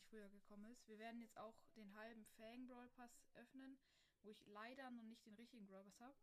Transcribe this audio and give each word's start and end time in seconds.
nicht 0.00 0.08
früher 0.08 0.28
gekommen 0.30 0.64
ist. 0.72 0.88
Wir 0.88 0.98
werden 0.98 1.20
jetzt 1.20 1.36
auch 1.36 1.60
den 1.76 1.94
halben 1.94 2.24
Fang 2.36 2.66
Brawl 2.66 2.88
Pass 2.90 3.20
öffnen, 3.34 3.78
wo 4.22 4.30
ich 4.30 4.46
leider 4.46 4.90
noch 4.90 5.02
nicht 5.04 5.26
den 5.26 5.34
richtigen 5.34 5.66
Brawl 5.66 5.84
Pass 5.84 6.00
habe. 6.00 6.16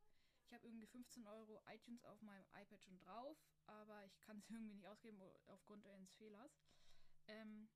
Ich 0.46 0.54
habe 0.54 0.66
irgendwie 0.66 0.88
15 0.88 1.28
Euro 1.28 1.62
iTunes 1.68 2.04
auf 2.06 2.22
meinem 2.22 2.46
iPad 2.56 2.82
schon 2.84 2.98
drauf, 2.98 3.38
aber 3.68 4.04
ich 4.06 4.20
kann 4.22 4.40
es 4.40 4.50
irgendwie 4.50 4.74
nicht 4.74 4.88
ausgeben 4.88 5.22
aufgrund 5.48 5.86
eines 5.88 6.12
Fehlers. 6.14 6.52
Ähm, 7.28 7.70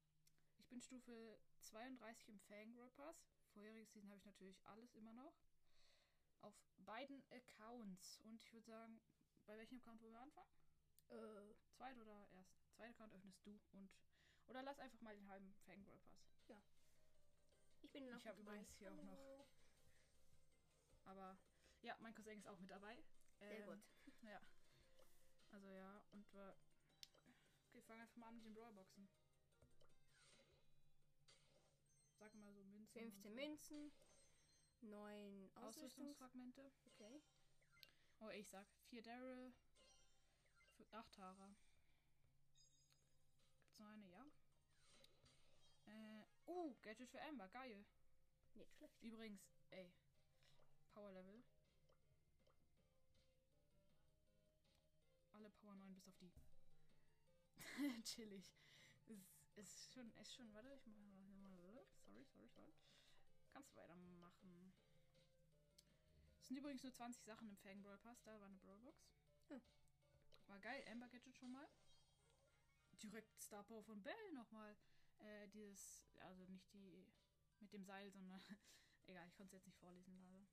ich 0.57 0.67
bin 0.69 0.81
Stufe 0.81 1.39
32 1.59 2.29
im 2.29 2.39
Fang 2.39 2.73
Brawl 2.73 2.89
Pass. 2.91 3.27
Vorheriges 3.53 3.91
Season 3.91 4.09
habe 4.09 4.19
ich 4.19 4.25
natürlich 4.25 4.65
alles 4.65 4.93
immer 4.95 5.13
noch 5.13 5.35
auf 6.41 6.55
beiden 6.77 7.23
Accounts. 7.29 8.17
Und 8.21 8.41
ich 8.41 8.51
würde 8.53 8.65
sagen, 8.65 8.99
bei 9.45 9.57
welchem 9.57 9.77
Account 9.77 10.01
wollen 10.01 10.13
wir 10.13 10.21
anfangen? 10.21 10.51
Äh, 11.09 11.53
Zweit 11.69 11.97
oder 11.97 12.27
erst? 12.31 12.55
Zweiten 12.71 12.93
Account 12.93 13.13
öffnest 13.13 13.45
du 13.45 13.59
und. 13.73 13.91
Oder 14.51 14.63
lass 14.63 14.79
einfach 14.79 14.99
mal 14.99 15.15
den 15.15 15.29
halben 15.29 15.53
Fangroll 15.65 15.97
Pass. 15.99 16.19
ja. 16.49 16.61
Ich 17.81 17.89
bin 17.89 18.05
noch 18.09 18.17
Ich 18.17 18.27
habe 18.27 18.41
übrigens 18.41 18.69
hier 18.77 18.91
auch 18.91 19.01
noch. 19.03 19.17
Aber 21.05 21.37
ja, 21.81 21.95
mein 22.01 22.13
Cousin 22.13 22.37
ist 22.37 22.47
auch 22.49 22.59
mit 22.59 22.69
dabei. 22.69 23.01
Sehr 23.39 23.59
Ähm, 23.59 23.65
gut. 23.65 23.79
Ja. 24.23 24.41
Also 25.51 25.69
ja, 25.69 26.03
und 26.11 26.33
wir. 26.33 26.53
Okay, 27.69 27.81
fangen 27.83 28.01
einfach 28.01 28.17
mal 28.17 28.27
an 28.27 28.35
mit 28.35 28.43
den 28.45 28.53
Brawlboxen. 28.53 29.07
Sag 32.19 32.35
mal 32.35 32.53
so 32.53 32.61
Münzen. 32.65 32.91
15 32.99 33.13
und 33.15 33.23
so. 33.23 33.29
Münzen. 33.29 33.91
9 34.81 35.49
Ausrüstungs... 35.55 35.63
Ausrüstungsfragmente. 35.63 36.71
Okay. 36.87 37.21
Oh, 38.19 38.29
ich 38.31 38.49
sag 38.49 38.67
4 38.89 39.01
Daryl. 39.01 39.53
8 40.91 41.13
Tara. 41.13 41.55
Gibt's 43.63 43.79
noch 43.79 43.87
eine? 43.87 44.10
Uh, 46.51 46.75
Gadget 46.81 47.09
für 47.09 47.21
Amber. 47.21 47.47
Geil. 47.47 47.85
Nicht 48.55 48.75
schlecht. 48.75 49.01
Übrigens, 49.01 49.41
ey. 49.69 49.93
Power 50.89 51.13
Level. 51.13 51.41
Alle 55.31 55.49
Power 55.49 55.75
9 55.75 55.93
bis 55.93 56.07
auf 56.07 56.17
die. 56.17 56.29
Chillig. 58.03 58.51
Ist, 59.05 59.47
ist 59.55 59.93
schon, 59.93 60.11
ist 60.15 60.35
schon, 60.35 60.53
warte, 60.53 60.73
ich 60.73 60.85
mach 60.87 60.99
mal. 60.99 61.85
Sorry, 62.03 62.25
sorry, 62.25 62.49
sorry. 62.49 62.73
Kannst 63.53 63.71
du 63.71 63.77
weitermachen. 63.77 64.73
Es 66.41 66.47
sind 66.47 66.57
übrigens 66.57 66.83
nur 66.83 66.93
20 66.93 67.23
Sachen 67.23 67.47
im 67.47 67.55
Fang 67.59 67.81
Brawl 67.81 67.97
Pass. 67.99 68.21
Da 68.23 68.37
war 68.41 68.47
eine 68.47 68.57
Brawl 68.57 68.79
Box. 68.79 69.09
Hm. 69.47 69.61
War 70.47 70.59
geil. 70.59 70.83
Amber 70.91 71.07
Gadget 71.07 71.37
schon 71.37 71.51
mal. 71.51 71.69
Direkt 73.01 73.39
Star 73.41 73.63
Power 73.63 73.83
von 73.83 74.03
Bell 74.03 74.33
nochmal. 74.33 74.75
Äh, 75.21 75.47
dieses, 75.49 76.05
also 76.19 76.45
nicht 76.45 76.71
die 76.73 77.05
mit 77.59 77.71
dem 77.73 77.83
Seil, 77.83 78.11
sondern. 78.11 78.39
Egal, 79.07 79.27
ich 79.27 79.35
konnte 79.35 79.55
es 79.55 79.59
jetzt 79.59 79.65
nicht 79.65 79.79
vorlesen, 79.79 80.15
leider. 80.15 80.47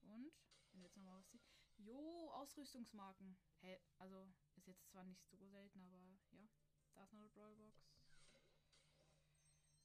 Und, 0.00 0.32
wenn 0.70 0.82
jetzt 0.82 0.96
nochmal 0.96 1.18
was 1.18 1.30
siehst. 1.30 1.50
Jo, 1.78 2.30
Ausrüstungsmarken. 2.30 3.36
Hä, 3.60 3.80
also, 3.98 4.32
ist 4.56 4.66
jetzt 4.66 4.88
zwar 4.88 5.04
nicht 5.04 5.24
so 5.30 5.48
selten, 5.48 5.80
aber 5.84 6.18
ja. 6.30 6.48
Da 6.94 7.04
ist 7.04 7.12
noch 7.12 7.20
eine 7.20 7.30
Brawlbox. 7.30 7.92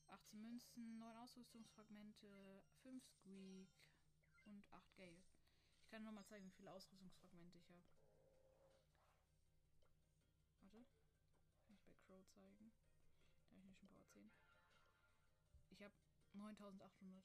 18 0.08 0.40
Münzen, 0.40 0.98
9 1.00 1.18
Ausrüstungsfragmente, 1.18 2.64
5 2.82 3.04
Squeak 3.06 3.70
und 4.46 4.72
8 4.72 4.96
Gale. 4.96 5.24
Ich 5.82 5.90
kann 5.90 6.04
nochmal 6.04 6.26
zeigen, 6.26 6.46
wie 6.46 6.52
viele 6.52 6.72
Ausrüstungsfragmente 6.72 7.58
ich 7.58 7.70
habe. 7.70 7.84
Warte. 10.60 10.86
Kann 11.66 11.76
ich 11.76 11.82
bei 11.84 11.94
Crow 12.06 12.26
zeigen. 12.30 12.72
Da 13.50 13.56
habe 13.56 13.60
ich 13.60 13.66
nicht 13.66 13.80
schon 13.80 13.90
Power 13.90 14.07
10. 14.18 14.32
Ich 15.70 15.82
habe 15.84 15.94
9800. 16.34 17.24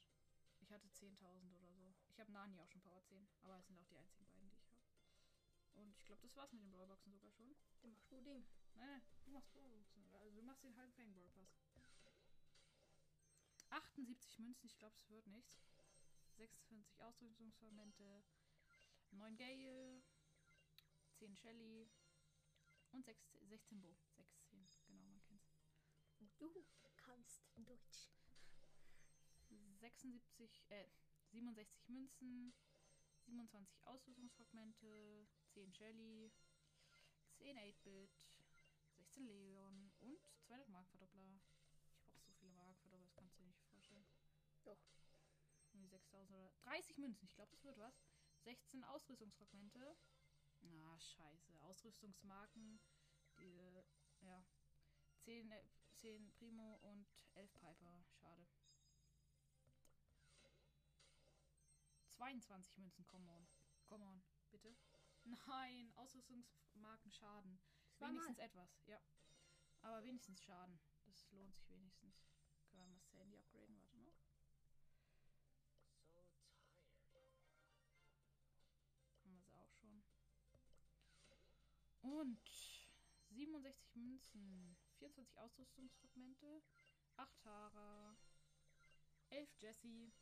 Ich 0.61 0.71
hatte 0.71 0.87
10.000 0.87 1.55
oder 1.55 1.73
so. 1.73 1.93
Ich 2.09 2.19
habe 2.19 2.31
Nani 2.31 2.59
auch 2.59 2.69
schon 2.69 2.81
Power 2.81 3.03
10. 3.03 3.27
Aber 3.41 3.57
es 3.57 3.67
sind 3.67 3.77
auch 3.79 3.87
die 3.87 3.97
einzigen 3.97 4.27
beiden, 4.27 4.49
die 4.49 4.55
ich 4.57 4.69
habe. 4.71 4.83
Und 5.73 5.97
ich 5.97 6.05
glaube, 6.05 6.21
das 6.21 6.35
war's 6.35 6.51
mit 6.53 6.61
den 6.61 6.71
Brawlboxen 6.71 7.11
sogar 7.11 7.31
schon. 7.31 7.55
Dann 7.81 7.91
machst 7.91 8.11
du 8.11 8.21
Ding. 8.21 8.45
Nein, 8.75 8.87
nein, 8.87 9.01
du 9.25 9.31
machst 9.31 9.51
Brawlboxen. 9.53 10.05
Also 10.15 10.35
du 10.35 10.41
machst 10.43 10.63
den 10.63 10.75
halben 10.77 10.93
Fang 10.93 11.11
Brawl 11.13 11.29
Pass. 11.31 11.49
78 13.69 14.37
Münzen, 14.39 14.67
ich 14.67 14.77
glaube, 14.77 14.95
es 14.95 15.09
wird 15.09 15.25
nichts. 15.27 15.65
56 16.37 17.01
Ausrüstungsfragmente, 17.01 18.23
9 19.11 19.35
Gale, 19.37 20.01
10 21.15 21.35
Shelly 21.35 21.89
und 22.91 23.05
6, 23.05 23.19
16 23.49 23.81
Bo. 23.81 23.95
16, 24.15 24.15
genau, 24.15 24.25
man 24.25 24.33
kennt's. 24.33 24.42
Du 26.39 26.49
kannst 26.97 27.43
Deutsch. 27.55 28.09
76, 29.79 30.63
äh, 30.69 30.85
67 31.31 31.89
Münzen, 31.89 32.53
27 33.25 33.85
Ausrüstungsfragmente, 33.85 35.27
10 35.53 35.73
Shelly, 35.73 36.31
10 37.37 37.57
8-Bit, 37.57 38.11
16 38.97 39.25
Leon 39.25 39.91
und 39.99 40.19
200 40.47 40.69
Markenverdoppler. 40.69 41.41
Ich 41.99 42.15
habe 42.15 42.17
auch 42.17 42.21
so 42.23 42.33
viele 42.33 42.51
Markenverdoppler, 42.53 43.03
das 43.03 43.15
kannst 43.15 43.37
du 43.37 43.43
dir 43.43 43.47
nicht 43.47 43.61
vorstellen. 43.63 44.05
Doch. 44.63 44.79
Irgendwie 45.73 45.89
6000 45.89 46.37
oder 46.37 46.49
30 46.63 46.97
Münzen, 46.97 47.25
ich 47.25 47.35
glaube, 47.35 47.51
das 47.51 47.63
wird 47.63 47.77
was. 47.77 47.99
16 48.43 48.83
Ausrüstungsfragmente. 48.83 49.97
Ah, 50.61 50.99
scheiße. 50.99 51.61
Ausrüstungsmarken, 51.63 52.79
diese, 53.39 53.83
ja. 54.21 54.45
10, 55.23 55.51
äh, 55.51 55.63
10 55.95 56.31
Primo 56.31 56.75
und 56.83 57.07
11 57.35 57.53
Piper. 57.59 58.03
Schade. 58.19 58.47
22 62.09 62.77
Münzen, 62.77 63.05
come 63.05 63.29
on. 63.29 63.47
Come 63.85 64.05
on, 64.05 64.23
bitte. 64.49 64.75
Nein, 65.23 65.91
Ausrüstungsmarken 65.95 67.11
Schaden. 67.11 67.59
Wenigstens 67.99 68.37
etwas, 68.39 68.81
ja. 68.85 68.99
Aber 69.81 70.03
wenigstens 70.03 70.41
Schaden. 70.41 70.79
Das 71.05 71.29
lohnt 71.31 71.53
sich 71.55 71.69
wenigstens. 71.69 72.15
Können 72.69 72.81
wir 72.81 72.87
mal 72.87 73.01
Sandy 73.01 73.37
upgraden, 73.37 73.75
warte 73.77 73.97
noch. 73.97 74.15
So 76.11 76.21
tired. 77.11 77.29
Haben 79.23 79.35
wir 79.35 79.43
sie 79.43 79.55
auch 79.57 79.71
schon. 79.71 80.03
Und 82.01 82.39
67 83.29 83.95
Münzen, 83.95 84.77
24 85.03 85.37
Ausrüstungsfragmente, 85.37 86.61
8 87.17 87.41
Tara, 87.41 88.15
11 89.31 89.49
Jessie 89.59 90.13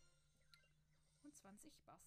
und 1.21 1.35
20 1.35 1.71
Bass. 1.85 2.01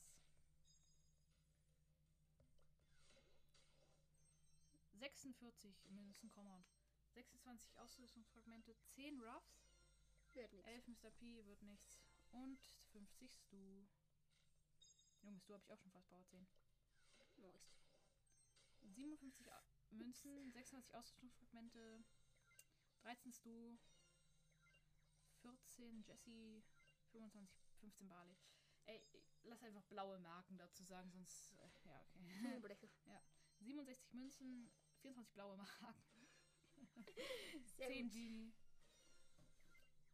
46 4.99 5.85
Münzen, 5.91 6.31
come 6.33 6.51
on. 6.51 6.65
26 7.13 7.79
Ausrüstungsfragmente, 7.79 8.75
10 8.97 9.21
Ruffs, 9.21 9.63
Wird 10.33 10.53
nichts. 10.53 10.67
11 10.69 10.89
Mr. 10.89 11.11
P 11.13 11.45
wird 11.47 11.63
nichts 11.63 12.01
und 12.33 12.59
50 12.91 13.33
Stu. 13.33 13.87
Junge, 15.23 15.39
Stu 15.39 15.53
habe 15.53 15.63
ich 15.63 15.71
auch 15.71 15.79
schon 15.79 15.93
fast 15.93 16.09
Power 16.09 16.25
10. 16.27 16.45
Nice. 17.37 17.61
57 18.83 19.53
A- 19.53 19.63
Münzen, 19.91 20.51
26 20.51 20.93
Ausrüstungsfragmente, 20.97 22.05
13 23.05 23.33
Stu, 23.35 23.79
14 25.43 26.03
Jesse, 26.05 26.63
25, 27.13 27.51
15 27.81 28.09
Barley. 28.09 28.35
Ey, 28.87 29.07
lass 29.43 29.63
einfach 29.63 29.85
blaue 29.85 30.19
Marken 30.21 30.57
dazu 30.57 30.83
sagen, 30.85 31.11
sonst. 31.11 31.53
Äh, 31.53 31.71
ja, 31.85 32.07
okay. 32.07 32.91
Ja. 33.07 33.23
67 33.61 34.15
Münzen, 34.15 34.71
24 35.03 35.35
blaue 35.35 35.57
Marken, 35.57 36.29
Sehr 37.77 37.89
10 37.89 38.05
gut. 38.05 38.13
Genie, 38.13 38.55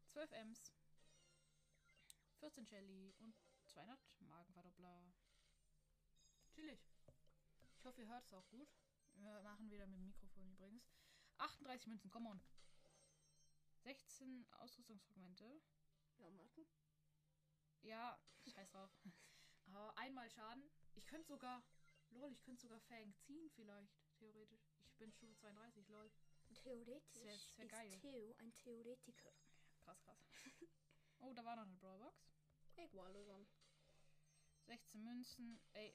12 0.08 0.32
Ms, 0.32 0.72
14 2.40 2.66
Shelly 2.66 3.14
und 3.19 3.34
200 3.66 3.98
Magenverdoppler. 4.20 5.12
Chillig. 6.50 6.81
Ich 7.78 7.84
hoffe, 7.84 8.02
ihr 8.02 8.08
hört 8.08 8.26
es 8.26 8.32
auch 8.32 8.48
gut. 8.48 8.69
Wir 9.14 9.43
machen 9.43 9.70
wieder 9.70 9.86
mit 9.86 9.98
dem 9.98 10.06
Mikrofon 10.06 10.50
übrigens. 10.50 10.93
38 11.38 11.86
Münzen, 11.86 12.10
come 12.10 12.28
on. 12.28 12.40
16 13.82 14.47
Ausrüstungsfragmente. 14.59 15.61
Ja, 16.19 16.31
Marken. 16.31 16.67
Ja, 17.82 18.19
scheiß 18.53 18.71
drauf. 18.71 18.91
Aber 19.67 19.97
einmal 19.99 20.29
Schaden. 20.31 20.71
Ich 20.94 21.06
könnte 21.06 21.29
sogar. 21.29 21.62
Lol, 22.11 22.32
ich 22.32 22.43
könnte 22.43 22.61
sogar 22.61 22.81
Fang 22.81 23.15
ziehen, 23.21 23.49
vielleicht. 23.50 23.94
Theoretisch. 24.19 24.61
Ich 24.87 24.97
bin 24.99 25.12
Stufe 25.12 25.35
32, 25.37 25.88
lol. 25.88 26.11
Theoretisch 26.62 27.05
Das 27.15 27.25
wär- 27.25 27.32
das 27.37 27.59
wär 27.59 27.65
ist 27.65 27.71
geil. 27.71 28.00
Theo 28.00 28.35
ein 28.38 28.53
Theoretiker. 28.53 29.32
Krass, 29.85 30.00
krass. 30.03 30.19
Oh, 31.23 31.35
da 31.35 31.44
war 31.44 31.55
noch 31.55 31.65
eine 31.65 31.77
Brawlbox. 31.77 32.17
Igual 32.77 33.12
dann. 33.12 33.47
16 34.67 35.03
Münzen. 35.05 35.61
Ey. 35.75 35.94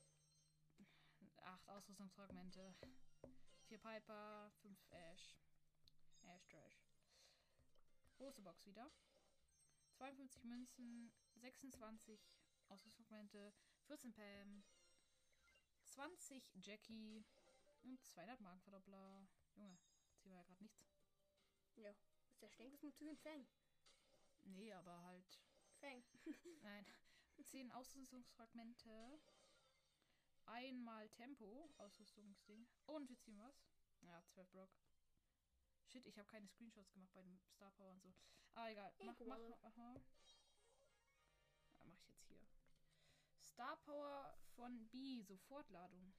8 1.37 1.67
Ausrüstungsfragmente. 1.69 2.75
4 3.67 3.77
Piper, 3.79 4.51
5 4.61 4.77
Ash. 4.91 5.35
Ash 6.21 6.45
Trash. 6.47 6.84
Große 8.25 8.41
Box 8.41 8.65
wieder. 8.65 8.91
52 9.97 10.45
Münzen, 10.45 11.13
26 11.35 12.19
Ausrüstungsfragmente, 12.69 13.53
14 13.83 14.13
Pam, 14.13 14.63
20 15.83 16.43
Jackie 16.55 17.23
und 17.83 18.03
200 18.03 18.41
Markenverdoppler. 18.41 19.27
Junge, 19.53 19.77
hier 20.23 20.31
war 20.31 20.39
ja 20.39 20.43
gerade 20.43 20.63
nichts. 20.63 20.89
Ja. 21.75 21.95
Was 22.29 22.39
der 22.39 22.49
stinkt, 22.49 22.83
ist 22.83 22.97
zu 22.97 23.05
den 23.05 23.15
Fang. 23.17 23.47
Nee, 24.41 24.73
aber 24.73 25.03
halt. 25.03 25.39
Fang. 25.79 26.03
Nein. 26.63 26.87
10 27.43 27.71
Ausrüstungsfragmente. 27.73 29.21
Einmal 30.45 31.09
Tempo, 31.09 31.71
Ausrüstungsding. 31.77 32.67
Und 32.87 33.07
wir 33.07 33.19
ziehen 33.19 33.37
was. 33.37 33.67
Ja, 34.01 34.23
12 34.25 34.49
Block. 34.49 34.71
Shit, 35.95 36.07
ich 36.07 36.17
habe 36.17 36.27
keine 36.27 36.45
Screenshots 36.49 36.91
gemacht 36.91 37.13
bei 37.13 37.21
dem 37.21 37.39
Star 37.55 37.71
Power 37.71 37.93
und 37.93 38.01
so. 38.01 38.13
Aber 38.53 38.69
egal. 38.69 38.93
Mach, 38.99 39.17
mach, 39.21 39.37
Egal. 39.37 39.57
aha. 39.61 39.93
Ja, 41.71 41.85
mach 41.85 41.95
ich 41.95 42.07
jetzt 42.09 42.25
hier. 42.27 42.41
Star 43.45 43.77
Power 43.85 44.37
von 44.57 44.89
B, 44.89 45.21
Sofortladung. 45.21 46.13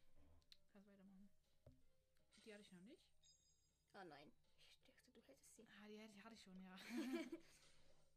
Kannst 0.73 0.89
weitermachen. 0.89 1.29
Die 2.47 2.55
hatte 2.55 2.63
ich 2.63 2.73
noch 2.73 2.81
nicht. 2.85 3.05
Ah 3.93 4.05
nein. 4.05 4.33
Ich 4.79 4.85
dachte, 4.87 5.11
du 5.13 5.21
hättest 5.21 5.55
sie. 5.57 5.69
Ah, 5.69 5.89
die, 5.89 6.09
die 6.09 6.23
hatte 6.25 6.35
ich 6.35 6.41
schon, 6.41 6.59
ja. 6.63 6.75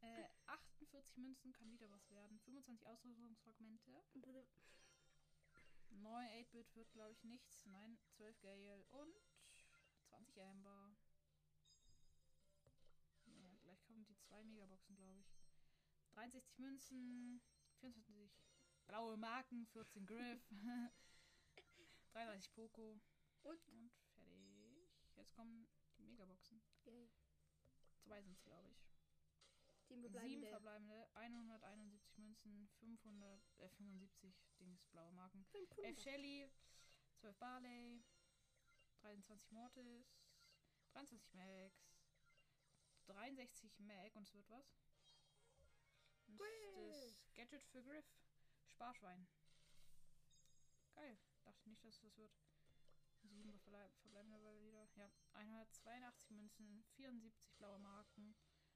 äh, 0.00 0.28
48 0.46 1.18
Münzen 1.18 1.52
kann 1.52 1.70
wieder 1.70 1.90
was 1.90 2.08
werden. 2.08 2.40
25 2.40 2.86
Ausrüstungsfragmente. 2.86 4.02
9 5.90 6.26
8-Bit 6.26 6.74
wird, 6.74 6.90
glaube 6.92 7.12
ich, 7.12 7.22
nichts. 7.22 7.66
Nein, 7.66 7.98
12 8.16 8.40
Gale 8.40 8.82
und 8.92 9.14
20 10.08 10.42
Amber. 10.42 10.96
Ja, 13.26 13.56
gleich 13.62 13.82
kommen 13.84 14.04
die 14.04 14.14
zwei 14.30 14.44
Megaboxen, 14.44 14.94
glaube 14.96 15.18
ich. 15.18 15.26
63 16.12 16.58
Münzen, 16.58 17.42
24 17.80 18.30
blaue 18.86 19.16
Marken, 19.16 19.66
14 19.66 20.06
Griff, 20.06 20.40
33 22.12 22.52
Poco 22.54 23.00
Und? 23.42 23.68
und 23.68 23.92
fertig. 24.14 24.88
Jetzt 25.16 25.34
kommen 25.34 25.66
die 25.98 26.04
Megaboxen. 26.04 26.62
Yay. 26.84 27.10
Zwei 28.04 28.22
sind 28.22 28.32
es, 28.32 28.42
glaube 28.44 28.68
ich. 28.70 28.76
Sieben 29.88 30.02
Sieben 30.02 30.12
verbleibende. 30.12 30.48
verbleibende, 30.50 31.08
171 31.14 32.18
Münzen, 32.18 32.68
500, 32.78 33.42
äh, 33.58 33.68
75 33.70 34.34
Dings, 34.60 34.84
blaue 34.92 35.10
Marken. 35.12 35.44
500. 35.46 35.84
11 35.84 36.00
Shelly, 36.02 36.48
12 37.18 37.36
Barley, 37.38 38.02
23 39.00 39.50
Mortis, 39.50 40.06
23 40.92 41.34
Max, 41.34 41.74
63 43.12 43.78
Mac 43.80 44.14
und 44.16 44.22
es 44.22 44.34
wird 44.34 44.48
was? 44.50 44.66
Ist 46.26 47.16
das 47.16 47.34
Gadget 47.34 47.64
für 47.66 47.82
Griff. 47.82 48.06
Sparschwein. 48.68 49.26
Geil. 50.94 51.18
Dachte 51.44 51.68
nicht, 51.68 51.82
dass 51.84 51.94
es 51.94 52.00
das 52.00 52.16
wird. 52.16 52.32
Sieben 53.22 53.52
verblei- 53.60 53.90
verbleibende 54.00 54.38
wieder. 54.62 54.88
Ja, 54.94 55.10
182 55.34 56.30
Münzen, 56.30 56.84
74 56.96 57.52
blaue 57.58 57.78
Marken, 57.78 58.34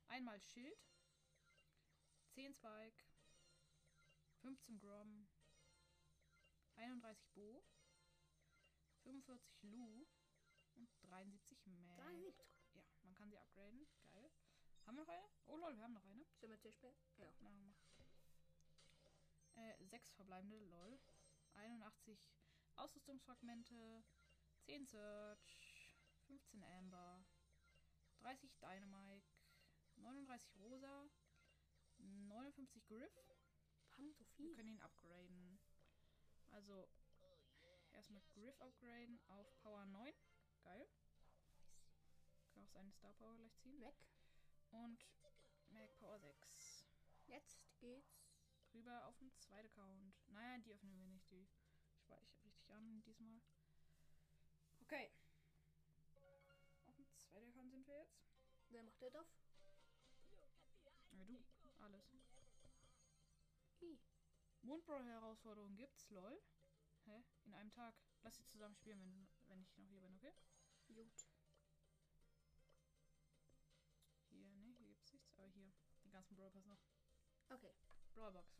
einmal 0.08 0.40
Schild, 0.40 0.78
10 2.34 2.52
Spike, 2.52 3.04
15 4.42 4.78
Grom, 4.78 5.28
31 6.76 7.26
Bo, 7.32 7.64
45 9.02 9.62
Lu 9.62 10.06
und 10.74 10.90
73 11.02 11.66
Mac. 11.66 11.96
73. 11.98 12.74
Ja, 12.74 12.84
man 13.02 13.14
kann 13.14 13.30
sie 13.30 13.38
upgraden. 13.38 13.86
Haben 14.86 14.96
wir 14.96 15.04
noch 15.04 15.08
eine? 15.08 15.28
Oh 15.46 15.56
lol, 15.56 15.76
wir 15.76 15.84
haben 15.84 15.94
noch 15.94 16.04
eine. 16.04 16.24
Sollen 16.40 16.52
wir 16.52 16.72
spielen? 16.72 16.94
Ja. 17.16 17.32
Na, 17.40 17.50
mach. 17.50 17.74
Äh, 19.56 19.84
sechs 19.86 20.12
verbleibende, 20.12 20.58
lol. 20.58 21.00
81 21.54 22.18
Ausrüstungsfragmente, 22.76 24.04
10 24.66 24.86
Search, 24.86 25.96
15 26.26 26.64
Amber, 26.64 27.24
30 28.18 28.50
Dynamite, 28.58 29.26
39 29.96 30.54
Rosa, 30.56 31.08
59 31.98 32.84
Griff. 32.86 33.12
Haben 33.96 34.12
so 34.12 34.24
Wir 34.36 34.56
können 34.56 34.70
ihn 34.70 34.80
upgraden. 34.80 35.60
Also 36.50 36.88
erstmal 37.92 38.22
Griff 38.34 38.60
upgraden 38.60 39.20
auf 39.28 39.46
Power 39.62 39.86
9. 39.86 40.12
Geil. 40.62 40.88
Können 42.52 42.66
auch 42.66 42.70
seine 42.70 42.92
Star 42.92 43.12
Power 43.14 43.36
gleich 43.36 43.54
ziehen. 43.58 43.80
Weg. 43.80 43.94
Und 44.74 45.06
Mac 45.70 45.96
Power 46.00 46.18
6. 46.18 46.84
Jetzt 47.26 47.78
geht's. 47.78 48.24
Rüber 48.74 49.06
auf 49.06 49.16
den 49.18 49.30
zweiten 49.38 49.68
Account. 49.68 50.14
Naja, 50.32 50.58
die 50.58 50.74
öffnen 50.74 50.98
wir 50.98 51.06
nicht. 51.06 51.30
Die 51.30 51.46
speichere 52.00 52.28
ich 52.32 52.44
richtig 52.44 52.70
an 52.72 53.02
diesmal. 53.02 53.40
Okay. 54.80 55.12
Auf 56.86 56.96
dem 56.96 57.06
zweiten 57.16 57.50
Account 57.50 57.70
sind 57.70 57.86
wir 57.86 57.96
jetzt. 57.96 58.18
Wer 58.70 58.82
macht 58.82 59.00
der 59.00 59.10
Dorf? 59.10 59.28
Ja, 61.12 61.24
du. 61.24 61.38
Alles. 61.78 62.12
I. 63.80 64.00
Mondbrawl-Herausforderung 64.62 65.76
gibt's, 65.76 66.10
lol. 66.10 66.42
Hä? 67.04 67.22
In 67.44 67.54
einem 67.54 67.70
Tag. 67.70 67.94
Lass 68.22 68.36
sie 68.36 68.46
zusammen 68.46 68.74
spielen, 68.74 68.98
wenn, 69.00 69.28
wenn 69.46 69.60
ich 69.60 69.76
noch 69.76 69.86
hier 69.86 70.00
bin, 70.00 70.14
okay? 70.16 70.34
Gut. 70.88 71.12
Nichts. 75.14 75.32
Aber 75.38 75.48
hier. 75.48 75.72
Den 76.04 76.10
ganzen 76.10 76.36
Pass 76.36 76.54
noch. 76.66 76.78
Okay. 77.48 77.74
Brawlbox. 78.14 78.52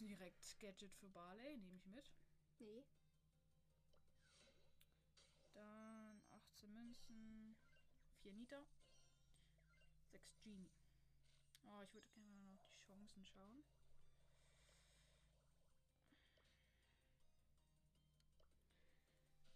Direkt 0.00 0.58
Gadget 0.60 0.94
für 0.94 1.08
Barley, 1.08 1.56
nehme 1.56 1.76
ich 1.76 1.86
mit. 1.86 2.12
Nee. 2.58 2.84
Dann 5.52 6.22
18 6.30 6.72
Münzen, 6.72 7.56
4 8.20 8.32
Nita, 8.32 8.64
6 10.10 10.38
Genie. 10.38 10.70
Oh, 11.64 11.82
ich 11.82 11.92
würde 11.94 12.08
gerne 12.10 12.36
noch 12.44 12.64
die 12.68 12.78
Chancen 12.86 13.24
schauen. 13.24 13.64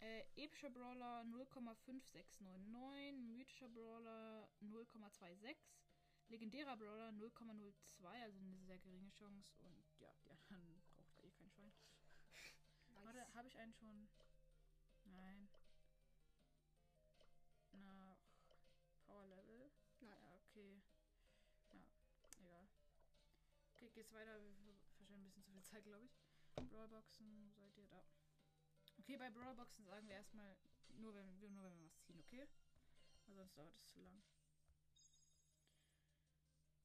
Äh, 0.03 0.25
epischer 0.35 0.69
Brawler 0.69 1.23
0,5699, 1.27 3.13
mythischer 3.37 3.69
Brawler 3.69 4.49
0,26, 4.61 5.57
legendärer 6.29 6.77
Brawler 6.77 7.11
0,02, 7.11 8.05
also 8.21 8.39
eine 8.41 8.59
sehr 8.65 8.81
geringe 8.81 9.11
Chance 9.11 9.55
und 9.61 9.85
ja, 10.01 10.13
die 10.25 10.31
anderen 10.31 10.83
braucht 10.97 11.21
eh 11.21 11.31
kein 11.31 11.51
Schwein. 11.51 11.73
Nice. 12.89 13.05
Warte, 13.05 13.35
habe 13.35 13.47
ich 13.49 13.57
einen 13.59 13.73
schon? 13.75 14.09
Nein. 15.05 15.49
Nach 17.73 18.19
Power 19.07 19.27
Level? 19.27 19.71
Nein. 20.01 20.19
Ja, 20.21 20.35
okay. 20.37 20.83
Ja, 21.73 21.81
egal. 22.41 22.69
Okay, 23.75 23.89
geht's 23.91 24.13
weiter. 24.13 24.41
Wir 24.43 24.53
ver- 24.57 24.75
verschwenden 24.97 25.23
ein 25.23 25.27
bisschen 25.29 25.45
zu 25.45 25.53
viel 25.53 25.63
Zeit, 25.63 25.85
glaube 25.85 26.05
ich. 26.05 26.13
Brawlboxen, 26.69 27.53
seid 27.55 27.77
ihr 27.79 27.87
da? 27.87 28.05
Okay, 29.03 29.17
bei 29.17 29.31
Brawlboxen 29.31 29.85
sagen 29.85 30.07
wir 30.07 30.15
erstmal 30.15 30.57
nur 30.99 31.13
wenn, 31.13 31.27
wir- 31.41 31.49
nur 31.51 31.65
wenn 31.65 31.77
wir 31.77 31.85
was 31.87 32.01
ziehen, 32.03 32.21
okay? 32.21 32.47
Weil 33.27 33.35
sonst 33.35 33.59
dauert 33.59 33.75
es 33.77 33.89
zu 33.91 33.99
lang. 34.01 34.23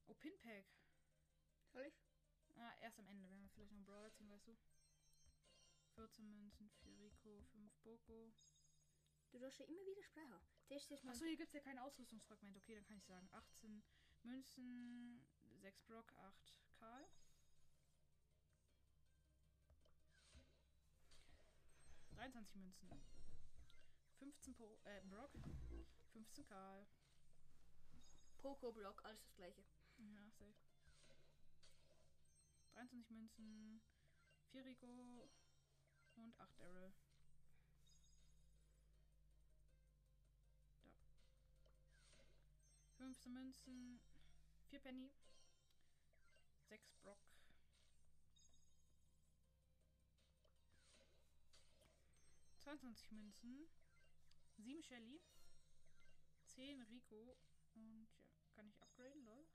Oh, 0.08 0.14
Pinpack. 0.14 0.66
Soll 1.72 1.84
ich? 1.84 1.94
Ah, 2.56 2.74
erst 2.80 2.98
am 2.98 3.06
Ende, 3.06 3.30
wenn 3.30 3.40
wir 3.40 3.48
vielleicht 3.50 3.70
noch 3.70 3.76
einen 3.76 3.84
Brawler 3.86 4.10
ziehen, 4.12 4.28
weißt 4.30 4.48
du? 4.48 4.56
14 5.94 6.28
Münzen, 6.28 6.68
4 6.82 6.98
Rico, 6.98 7.40
5 7.52 7.72
Boko. 7.84 8.32
Du 9.30 9.38
darfst 9.38 9.60
ja 9.60 9.66
immer 9.66 9.86
wieder 9.86 10.02
mal. 10.24 10.40
Achso, 11.12 11.24
hier 11.24 11.36
gibt 11.36 11.48
es 11.50 11.54
ja 11.54 11.60
kein 11.60 11.78
Ausrüstungsfragment. 11.78 12.56
Okay, 12.56 12.74
dann 12.74 12.84
kann 12.84 12.98
ich 12.98 13.04
sagen 13.04 13.28
18 13.30 13.84
Münzen, 14.24 15.24
6 15.60 15.82
Brock, 15.84 16.12
8 16.16 16.54
Karl. 16.80 17.06
...23 22.18 22.58
Münzen. 22.58 22.90
15 24.18 24.54
po 24.54 24.78
äh, 24.84 25.00
Brock. 25.08 25.30
15 26.12 26.44
Karl. 26.46 26.86
Poco-Block, 28.38 29.04
alles 29.04 29.22
das 29.22 29.34
gleiche. 29.36 29.62
Ja, 29.98 30.30
safe. 30.30 30.54
23 32.74 33.10
Münzen, 33.10 33.80
4 34.52 34.64
Rico 34.64 35.28
und 36.16 36.38
8 36.38 36.60
Daryl. 36.60 36.92
Da. 36.92 37.08
15 42.98 43.32
Münzen, 43.32 44.00
4 44.70 44.78
Penny, 44.80 45.10
6 46.68 46.92
Brock, 47.02 47.18
22 52.68 53.12
Münzen. 53.12 53.66
7 54.58 54.82
Shelly. 54.82 55.22
10 56.48 56.82
Rico. 56.82 57.38
Und 57.74 58.08
ja, 58.18 58.28
kann 58.54 58.68
ich 58.68 58.78
upgraden, 58.82 59.24
lol? 59.24 59.46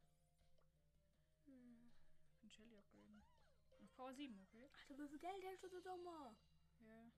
Hm. 1.46 1.92
Kann 2.40 2.50
Shelly 2.50 2.76
upgraden. 2.76 3.22
Auf 3.84 3.94
Power 3.94 4.14
7, 4.16 4.40
okay? 4.40 4.68
Alter, 4.90 5.04
wie 5.04 5.10
viel 5.10 5.20
Geld 5.20 5.46
hast 5.46 5.64
du 5.64 5.70
da 5.70 5.80
doch 5.82 5.98
mal? 5.98 6.36
Ja. 6.80 7.12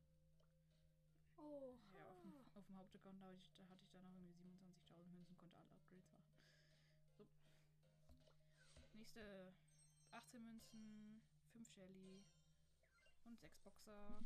Oh. 1.37 1.77
Ja, 1.93 2.09
auf 2.09 2.21
dem, 2.23 2.33
auf 2.55 2.65
dem 2.65 2.75
Hauptaccount 2.77 3.21
da, 3.21 3.27
hatte 3.27 3.37
ich- 3.39 3.53
da 3.55 3.67
hatte 3.69 3.83
ich 3.85 3.91
dann 3.91 4.03
noch 4.03 4.11
irgendwie 4.11 4.33
27.000 4.33 5.13
Münzen, 5.13 5.37
konnte 5.37 5.55
alle 5.55 5.69
Upgrades 5.69 6.11
machen. 6.11 6.41
So. 7.17 7.25
Nächste 8.93 9.53
18 10.11 10.43
Münzen, 10.45 11.21
5 11.53 11.69
Shelly 11.69 12.25
und 13.23 13.39
6 13.39 13.57
Boxer. 13.59 14.19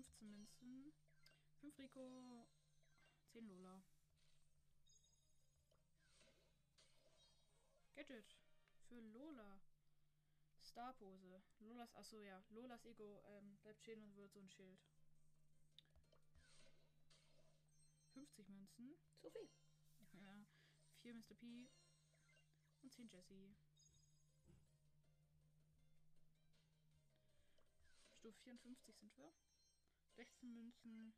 Fünfzehn 0.00 0.30
Münzen, 0.30 0.94
5 1.60 1.78
Rico, 1.78 2.48
10 3.32 3.46
Lola. 3.46 3.82
Gadget 7.94 8.34
für 8.88 8.98
Lola. 8.98 9.60
Starpose. 10.58 11.42
Lolas, 11.58 11.94
achso, 11.94 12.22
ja. 12.22 12.42
Lolas 12.48 12.82
Ego 12.86 13.22
ähm, 13.26 13.58
bleibt 13.58 13.80
stehen 13.80 14.02
und 14.02 14.16
wird 14.16 14.32
so 14.32 14.40
ein 14.40 14.48
Schild. 14.48 14.80
50 18.14 18.48
Münzen. 18.48 18.96
So 19.20 19.28
viel. 19.28 19.50
Ja. 20.12 20.46
4 21.02 21.14
Mr. 21.14 21.34
P. 21.34 21.68
Und 22.80 22.90
10 22.90 23.08
Jesse. 23.10 23.54
Stufe 28.14 28.40
54 28.44 28.96
sind 28.96 29.14
wir. 29.18 29.30
16 30.16 30.52
Münzen. 30.52 31.14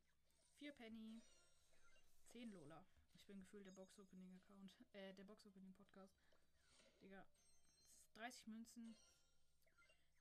4 0.58 0.72
Penny. 0.72 1.22
10 2.28 2.50
Lola. 2.50 2.87
Ich 3.14 3.25
bin 3.25 3.40
gefühlt 3.40 3.66
der 3.66 3.72
Box 3.72 3.99
Opening 3.99 4.37
Account. 4.37 4.72
Äh, 4.92 5.14
der 5.14 5.25
Box 5.25 5.46
Opening 5.46 5.75
Podcast. 5.75 6.16
Digga. 7.00 7.26
30 8.14 8.46
Münzen. 8.46 8.96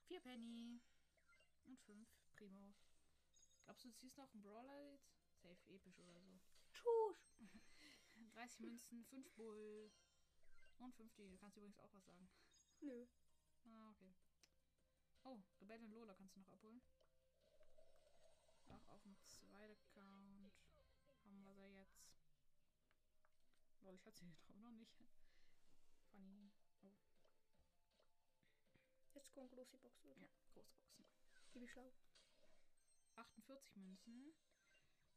4 0.08 0.20
Penny. 0.20 0.80
Und 1.64 1.78
5 1.80 2.08
Primo. 2.36 2.74
Glaubst 3.64 3.84
du, 3.84 3.88
du 3.88 3.94
ziehst 3.94 4.18
noch 4.18 4.32
einen 4.32 4.42
Brawler 4.42 4.76
jetzt? 4.90 5.12
Safe 5.40 5.68
episch 5.68 5.98
oder 5.98 6.20
so. 6.20 6.40
Tschusch. 6.72 7.32
30 8.34 8.60
Münzen, 8.60 9.04
5 9.04 9.30
Bull 9.32 9.90
und 10.78 10.94
5 10.94 11.14
D. 11.14 11.30
Du 11.30 11.38
kannst 11.38 11.56
übrigens 11.56 11.78
auch 11.78 11.92
was 11.92 12.04
sagen. 12.04 12.28
Nö. 12.80 13.06
Ah, 13.64 13.90
okay. 13.90 14.14
Oh, 15.24 15.40
Rebelle 15.60 15.84
und 15.84 15.92
Lola 15.92 16.14
kannst 16.14 16.34
du 16.34 16.40
noch 16.40 16.48
abholen. 16.48 16.82
Auch 18.72 18.88
auf 18.88 19.02
dem 19.02 19.16
zweiten 19.26 20.52
Account 20.52 20.54
haben 21.24 21.44
wir 21.44 21.54
sie 21.54 21.74
jetzt. 21.74 22.08
Lol, 23.80 23.94
ich 23.94 24.06
hatte 24.06 24.18
sie 24.18 24.32
drauf 24.32 24.56
noch 24.56 24.70
nicht. 24.70 24.96
Funny. 26.10 26.50
Oh, 26.82 26.92
Jetzt 29.14 29.32
kommt 29.32 29.50
große 29.50 29.76
Box, 29.78 30.04
oder? 30.04 30.16
ja, 30.16 30.28
große 30.52 30.72
Boxen. 30.74 31.06
Gib 31.52 31.62
ich 31.62 31.70
schlau. 31.70 31.92
48 33.16 33.76
Münzen. 33.76 34.34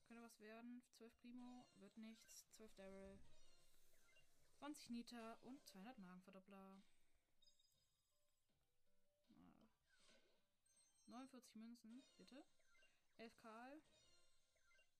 Könnte 0.07 0.23
was 0.23 0.39
werden. 0.39 0.83
12 0.97 1.15
Primo, 1.21 1.65
wird 1.75 1.95
nichts. 1.97 2.45
12 2.57 2.73
Daryl. 2.75 3.19
20 4.59 4.89
Nita 4.89 5.33
und 5.43 5.65
200 5.65 5.97
Magenverdoppler. 5.99 6.83
Ah. 9.29 9.67
49 11.07 11.55
Münzen, 11.55 12.03
bitte. 12.17 12.43
11 13.17 13.37
Karl. 13.37 13.81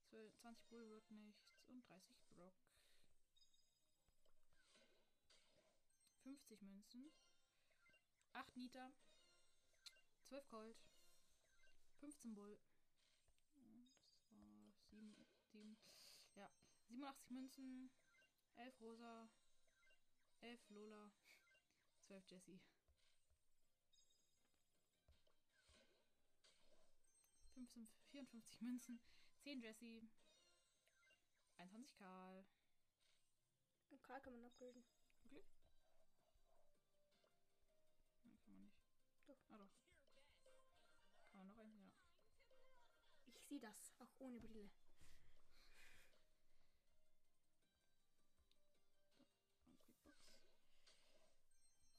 12, 0.10 0.36
20 0.38 0.67
Bull 0.69 0.89
wird 0.89 1.12
nichts. 1.12 1.57
Und 1.67 1.88
30 1.89 2.17
Brock. 2.36 2.55
50 6.24 6.62
Münzen. 6.62 7.12
8 8.34 8.55
Nita. 8.57 8.93
12 10.27 10.48
Colt. 10.48 10.77
15 12.00 12.36
Bull. 12.36 12.60
Das 13.45 13.55
war 13.57 14.74
7, 14.89 15.27
7, 15.51 15.77
ja, 16.36 16.50
87 16.88 17.29
Münzen, 17.31 17.91
11 18.55 18.81
Rosa, 18.81 19.29
11 20.41 20.69
Lola, 20.69 21.12
12 22.07 22.29
Jessie. 22.29 22.60
15, 27.55 27.88
54 28.12 28.62
Münzen, 28.62 29.00
10 29.43 29.62
Jessie, 29.62 30.09
21 31.57 31.95
Karl. 31.95 32.45
Und 33.89 34.03
Karl 34.03 34.21
kann 34.21 34.33
man 34.33 34.43
upgraden. 34.43 34.83
Okay. 35.24 35.41
Nein, 38.24 38.39
kann 38.43 38.53
man 38.53 38.63
nicht. 38.63 38.77
Doch. 39.25 39.39
Ah, 39.47 39.57
doch. 39.57 39.71
Kann 41.29 41.38
man 41.38 41.47
noch 41.47 41.57
einen? 41.57 41.93
Ja. 42.50 42.57
Ich 43.25 43.39
sehe 43.45 43.59
das, 43.62 43.93
auch 44.00 44.13
ohne 44.19 44.41
Brille. 44.41 44.69
Quickbox. 49.63 50.27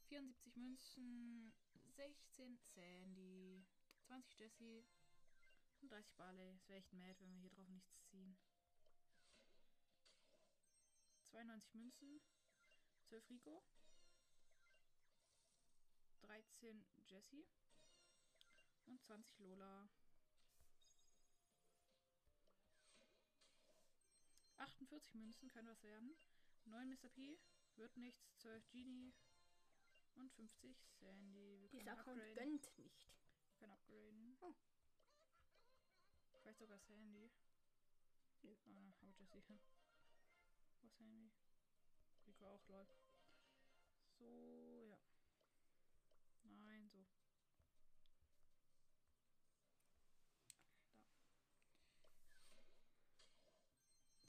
74 0.08 0.56
Münzen, 0.56 1.54
16 1.96 2.58
Sandy, 2.58 3.64
20 4.06 4.38
Jessie 4.38 4.84
und 5.82 5.90
30 5.90 6.14
Barley. 6.14 6.54
Es 6.56 6.68
wäre 6.68 6.78
echt 6.78 6.92
mad, 6.92 7.18
wenn 7.20 7.30
wir 7.32 7.40
hier 7.40 7.50
drauf 7.50 7.68
nichts 7.68 7.90
ziehen. 8.10 8.36
92 11.30 11.74
Münzen, 11.74 12.20
12 13.08 13.30
Rico, 13.30 13.62
13 16.22 16.84
Jessie 17.06 17.46
und 18.86 19.02
20 19.02 19.38
Lola. 19.40 19.88
48 24.56 25.14
Münzen 25.14 25.48
können 25.48 25.68
was 25.68 25.82
werden. 25.82 26.16
9 26.64 26.88
Mr. 26.88 27.08
P. 27.10 27.38
Wird 27.76 27.96
nichts. 27.96 28.36
12 28.38 28.68
Genie. 28.70 29.12
Und 30.14 30.32
50 30.32 30.76
Sandy. 30.98 31.68
Dieser 31.72 31.92
Account 31.92 32.22
gönnt 32.34 32.78
nicht. 32.78 33.06
Wir 33.48 33.58
können 33.58 33.72
upgraden. 33.72 34.38
Oh. 34.40 34.54
Vielleicht 36.56 36.58
sogar 36.58 36.78
Sandy. 36.78 37.30
Nö. 38.42 38.54
Ah, 38.64 38.70
nein, 38.70 38.94
aber 39.18 39.26
Jessie. 39.34 39.58
Was 40.80 40.96
Sandy? 40.96 41.30
Rico 42.26 42.46
auch, 42.46 42.66
lol. 42.68 42.86
So, 44.18 44.86
ja. 44.88 44.98
Nein, 46.44 46.88
so. 46.88 47.06
Da. 50.92 51.02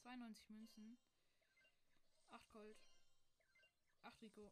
92 0.01 0.49
Münzen. 0.49 0.97
8 2.31 2.51
Gold. 2.51 2.77
8 4.03 4.21
Rico. 4.21 4.51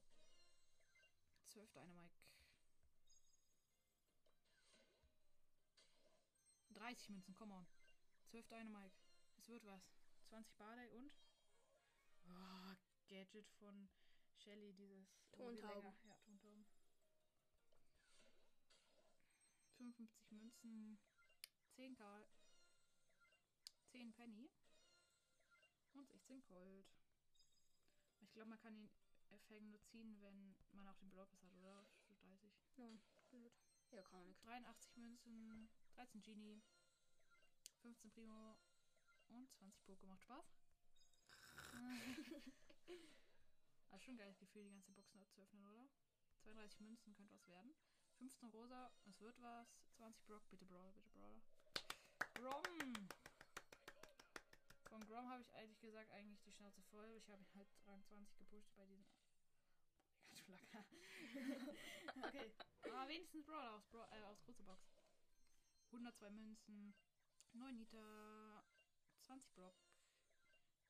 12 1.49 1.71
Dynamike. 1.73 2.34
30 6.75 7.09
Münzen, 7.09 7.33
come 7.33 7.53
on. 7.53 7.65
12 8.31 8.47
Dynamike. 8.47 8.95
Es 9.37 9.47
wird 9.49 9.63
was. 9.65 9.81
20 10.29 10.55
Barley 10.57 10.89
und. 10.89 11.11
Oh, 12.27 12.75
Gadget 13.07 13.49
von 13.59 13.89
Shelly, 14.35 14.73
dieses. 14.73 15.07
Tontauben. 15.31 15.93
Ja, 16.03 16.15
Tontauben. 16.25 16.65
55 19.77 20.31
Münzen. 20.31 20.99
10 21.75 21.95
Karl. 21.95 22.25
10 23.91 24.13
Penny. 24.13 24.49
Und 25.93 26.09
16 26.09 26.43
Gold. 26.45 26.87
Ich 28.21 28.31
glaube, 28.31 28.49
man 28.49 28.59
kann 28.59 28.75
den 28.75 28.89
Effekt 29.29 29.63
nur 29.63 29.81
ziehen, 29.83 30.19
wenn 30.21 30.55
man 30.71 30.87
auch 30.87 30.97
den 30.97 31.09
Brawl 31.09 31.27
Pass 31.27 31.43
hat, 31.43 31.53
oder? 31.53 31.85
Stufe 32.03 32.15
30. 32.15 32.51
Nein, 32.77 33.01
blöd. 33.29 33.53
Ja, 33.91 34.01
kann 34.03 34.19
man 34.19 34.27
nix. 34.27 34.41
83 34.41 34.97
Münzen, 34.97 35.69
13 35.95 36.21
Genie, 36.23 36.61
15 37.81 38.11
Primo 38.11 38.57
und 39.29 39.49
20 39.53 39.81
Poke. 39.85 40.05
Macht 40.07 40.23
Spaß. 40.23 40.45
also 43.91 44.03
schon 44.03 44.15
ein 44.15 44.17
geiles 44.17 44.37
Gefühl, 44.39 44.65
die 44.65 44.71
ganze 44.71 44.91
Boxen 44.91 45.21
abzuöffnen, 45.21 45.65
oder? 45.65 45.87
32 46.43 46.81
Münzen 46.81 47.13
könnte 47.15 47.33
was 47.33 47.47
werden. 47.47 47.73
15 48.17 48.49
Rosa, 48.49 48.91
es 49.05 49.19
wird 49.21 49.41
was. 49.41 49.67
20 49.97 50.25
Brock, 50.25 50.49
bitte 50.49 50.65
Brawler, 50.65 50.91
bitte 50.91 51.09
Brawler. 51.11 51.41
Grom! 52.33 53.07
Von 54.89 55.05
Grom 55.05 55.29
habe 55.29 55.41
ich 55.41 55.53
ehrlich 55.53 55.79
gesagt 55.79 56.11
eigentlich 56.11 56.41
die 56.41 56.51
Schnauze 56.51 56.81
voll. 56.83 57.09
Ich 57.17 57.29
habe 57.29 57.41
ihn 57.41 57.55
halt 57.55 57.69
Rang 57.87 58.03
20 58.03 58.37
gepusht 58.37 58.75
bei 58.75 58.85
diesen. 58.85 59.05
Flacker. 60.43 60.85
okay. 62.27 62.51
Aber 62.83 63.07
wenigstens 63.07 63.45
Brawler 63.45 63.71
aus, 63.73 63.85
Bra 63.87 64.07
äh, 64.11 64.23
aus 64.23 64.43
großer 64.43 64.63
Box. 64.63 64.85
102 65.95 66.29
Münzen, 66.29 66.93
9 67.53 67.77
Liter, 67.77 68.65
20 69.21 69.49
Brock, 69.53 69.75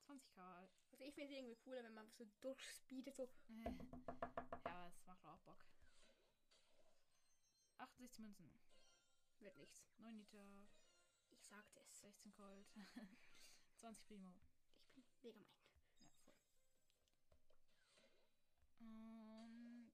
20 0.06 0.32
Karl. 0.32 0.68
Also 0.92 1.04
ich 1.04 1.14
finde 1.14 1.32
es 1.32 1.38
irgendwie 1.38 1.56
cooler, 1.58 1.84
wenn 1.84 1.94
man 1.94 2.10
so 2.10 2.26
durchspeedet, 2.42 3.16
so. 3.16 3.30
Ja, 4.66 4.88
es 4.88 5.06
macht 5.06 5.24
auch 5.26 5.40
Bock. 5.42 5.64
68 7.78 8.20
Münzen, 8.20 8.52
Wird 9.40 9.56
nichts. 9.58 9.86
9 9.98 10.18
Liter, 10.18 10.68
Ich 11.30 11.44
sagte 11.46 11.80
es. 11.82 12.00
16 12.00 12.34
Colt, 12.34 12.68
20 13.76 14.06
Primo. 14.06 14.34
Ich 14.96 15.06
bin 15.22 15.38
mega 15.38 15.54
mein. 15.54 15.86
Ja, 16.00 16.10
voll. 16.24 16.36
Und 18.80 19.92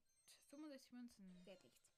65 0.49 0.93
Münzen. 0.93 1.45
Wird 1.45 1.63
nichts. 1.63 1.91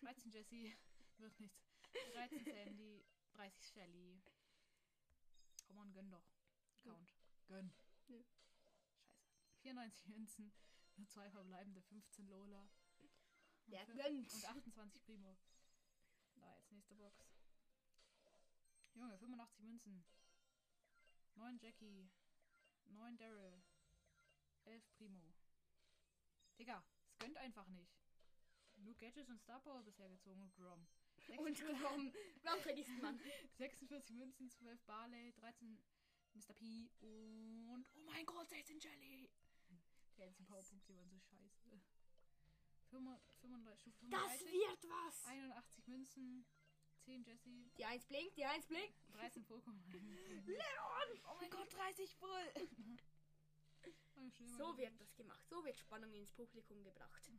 13 0.00 0.30
Jesse. 0.30 0.72
Wird 1.18 1.38
nichts. 1.40 1.75
13 2.12 2.44
Sandy. 2.44 3.04
30 3.34 3.66
Shelly. 3.72 4.22
Komm 5.66 5.78
on, 5.78 5.92
gönn 5.92 6.10
doch. 6.10 6.26
Count. 6.82 7.14
Gönn. 7.48 7.72
Nö. 8.08 8.22
Scheiße. 8.22 8.76
94 9.62 10.06
Münzen. 10.08 10.52
Nur 10.96 11.08
zwei 11.08 11.30
verbleibende. 11.30 11.82
15 11.82 12.28
Lola. 12.28 12.68
Und 13.66 13.72
Der 13.72 13.84
gönnt. 13.86 14.32
Und 14.32 14.44
28 14.44 15.02
Primo. 15.04 15.36
Da, 16.34 16.56
jetzt 16.56 16.72
nächste 16.72 16.94
Box. 16.94 17.24
Junge, 18.94 19.18
85 19.18 19.60
Münzen. 19.62 20.04
9 21.34 21.58
Jackie. 21.58 22.10
9 22.86 23.16
Daryl. 23.18 23.62
11 24.64 24.90
Primo. 24.96 25.34
Digga, 26.58 26.82
es 27.08 27.18
gönnt 27.18 27.36
einfach 27.36 27.68
nicht. 27.68 27.92
Nur 28.76 28.94
Gadgets 28.94 29.28
und 29.28 29.40
Star 29.40 29.60
Power 29.60 29.82
bisher 29.82 30.08
gezogen 30.08 30.42
und 30.42 30.54
Grom. 30.54 30.86
Und 31.38 31.60
warum, 31.82 32.12
warum 32.42 33.02
man? 33.02 33.20
46 33.58 34.16
Münzen, 34.16 34.50
12 34.50 34.82
Barley, 34.84 35.32
13 35.32 35.78
Mr. 36.34 36.54
P 36.54 36.90
und 37.00 37.86
oh 37.94 38.00
mein 38.04 38.24
Gott, 38.26 38.48
16 38.48 38.78
Jelly. 38.78 39.30
Die 40.16 40.20
ganzen 40.20 40.44
Powerpunkte 40.46 40.94
waren 40.96 41.08
so 41.10 41.18
scheiße. 41.20 41.80
35, 42.90 43.36
35, 43.40 43.80
Stufe 43.94 44.10
Das 44.10 44.20
35, 44.38 44.52
wird 44.52 44.88
was! 44.90 45.24
81 45.26 45.86
Münzen, 45.88 46.46
10 47.04 47.24
Jesse, 47.24 47.70
Die 47.76 47.84
Eins 47.84 48.04
blinkt, 48.06 48.36
die 48.36 48.44
Eins 48.44 48.66
blinkt. 48.66 48.94
13 49.12 49.44
Pokémon. 49.46 49.92
Leon! 50.46 51.20
oh 51.24 51.36
mein 51.40 51.50
Gott, 51.50 51.72
30 51.72 52.14
voll. 52.16 52.52
Oh, 54.18 54.30
schön, 54.30 54.48
So 54.48 54.76
wird 54.78 54.98
das 54.98 55.14
gemacht. 55.14 55.46
So 55.46 55.62
wird 55.62 55.76
Spannung 55.78 56.10
ins 56.14 56.32
Publikum 56.32 56.82
gebracht. 56.82 57.30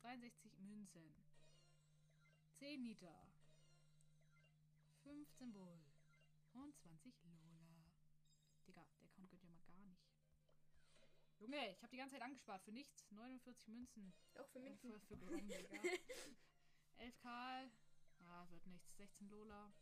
63 0.00 0.58
Münzen. 0.60 1.14
10 2.62 2.84
Liter. 2.84 3.26
15 5.02 5.52
Bull. 5.52 5.82
Und 6.52 6.76
20 6.76 7.12
Lola. 7.24 7.92
Digga, 8.68 8.86
der 9.00 9.08
Count 9.08 9.30
gönnt 9.30 9.42
ja 9.42 9.48
mal 9.48 9.60
gar 9.62 9.80
nicht. 9.80 10.00
Junge, 11.40 11.72
ich 11.72 11.82
habe 11.82 11.90
die 11.90 11.96
ganze 11.96 12.14
Zeit 12.14 12.22
angespart 12.22 12.62
für 12.62 12.70
nichts. 12.70 13.10
49 13.10 13.66
Münzen. 13.66 14.14
Auch 14.38 14.46
für 14.46 14.60
mich. 14.60 14.78
Für, 14.78 15.00
für 15.00 15.16
Grom, 15.16 15.40
Digga. 15.48 15.80
11 16.98 17.18
Karl. 17.18 17.68
Ah, 18.20 18.48
wird 18.50 18.64
nichts. 18.68 18.96
16 18.96 19.28
Lola. 19.28 19.72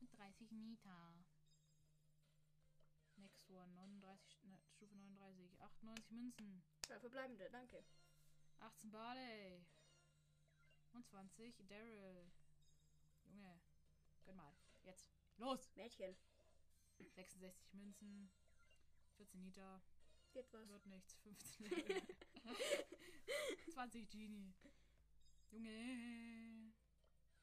Und 0.00 0.12
30 0.12 0.50
Nita. 0.50 1.24
Next 3.16 3.48
one. 3.48 3.72
39, 3.76 4.44
ne, 4.44 4.60
Stufe 4.74 4.94
39. 4.94 5.58
98 5.62 6.10
Münzen. 6.10 6.62
Ja, 6.90 7.00
verbleibende, 7.00 7.48
danke. 7.48 7.82
18 8.58 8.90
Barley. 8.90 9.64
Und 10.96 11.04
20 11.04 11.54
Daryl. 11.68 12.32
Junge, 13.26 13.60
gönn 14.24 14.36
mal. 14.36 14.56
Jetzt. 14.82 15.06
Los! 15.36 15.70
Mädchen, 15.76 16.16
66 16.96 17.74
Münzen. 17.74 18.30
14 19.18 19.44
Liter. 19.44 19.82
wird 20.32 20.50
was. 20.54 20.66
Wird 20.70 20.86
nichts. 20.86 21.14
15 21.16 21.68
Daryl. 21.68 22.02
20 23.74 24.08
Genie. 24.08 24.54
Junge. 25.50 26.72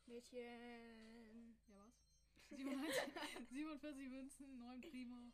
Mädchen. 0.08 1.56
Ja, 1.68 1.86
was? 1.86 1.94
97, 2.50 3.50
47 3.52 4.10
Münzen. 4.10 4.58
9 4.58 4.82
Primo. 4.82 5.32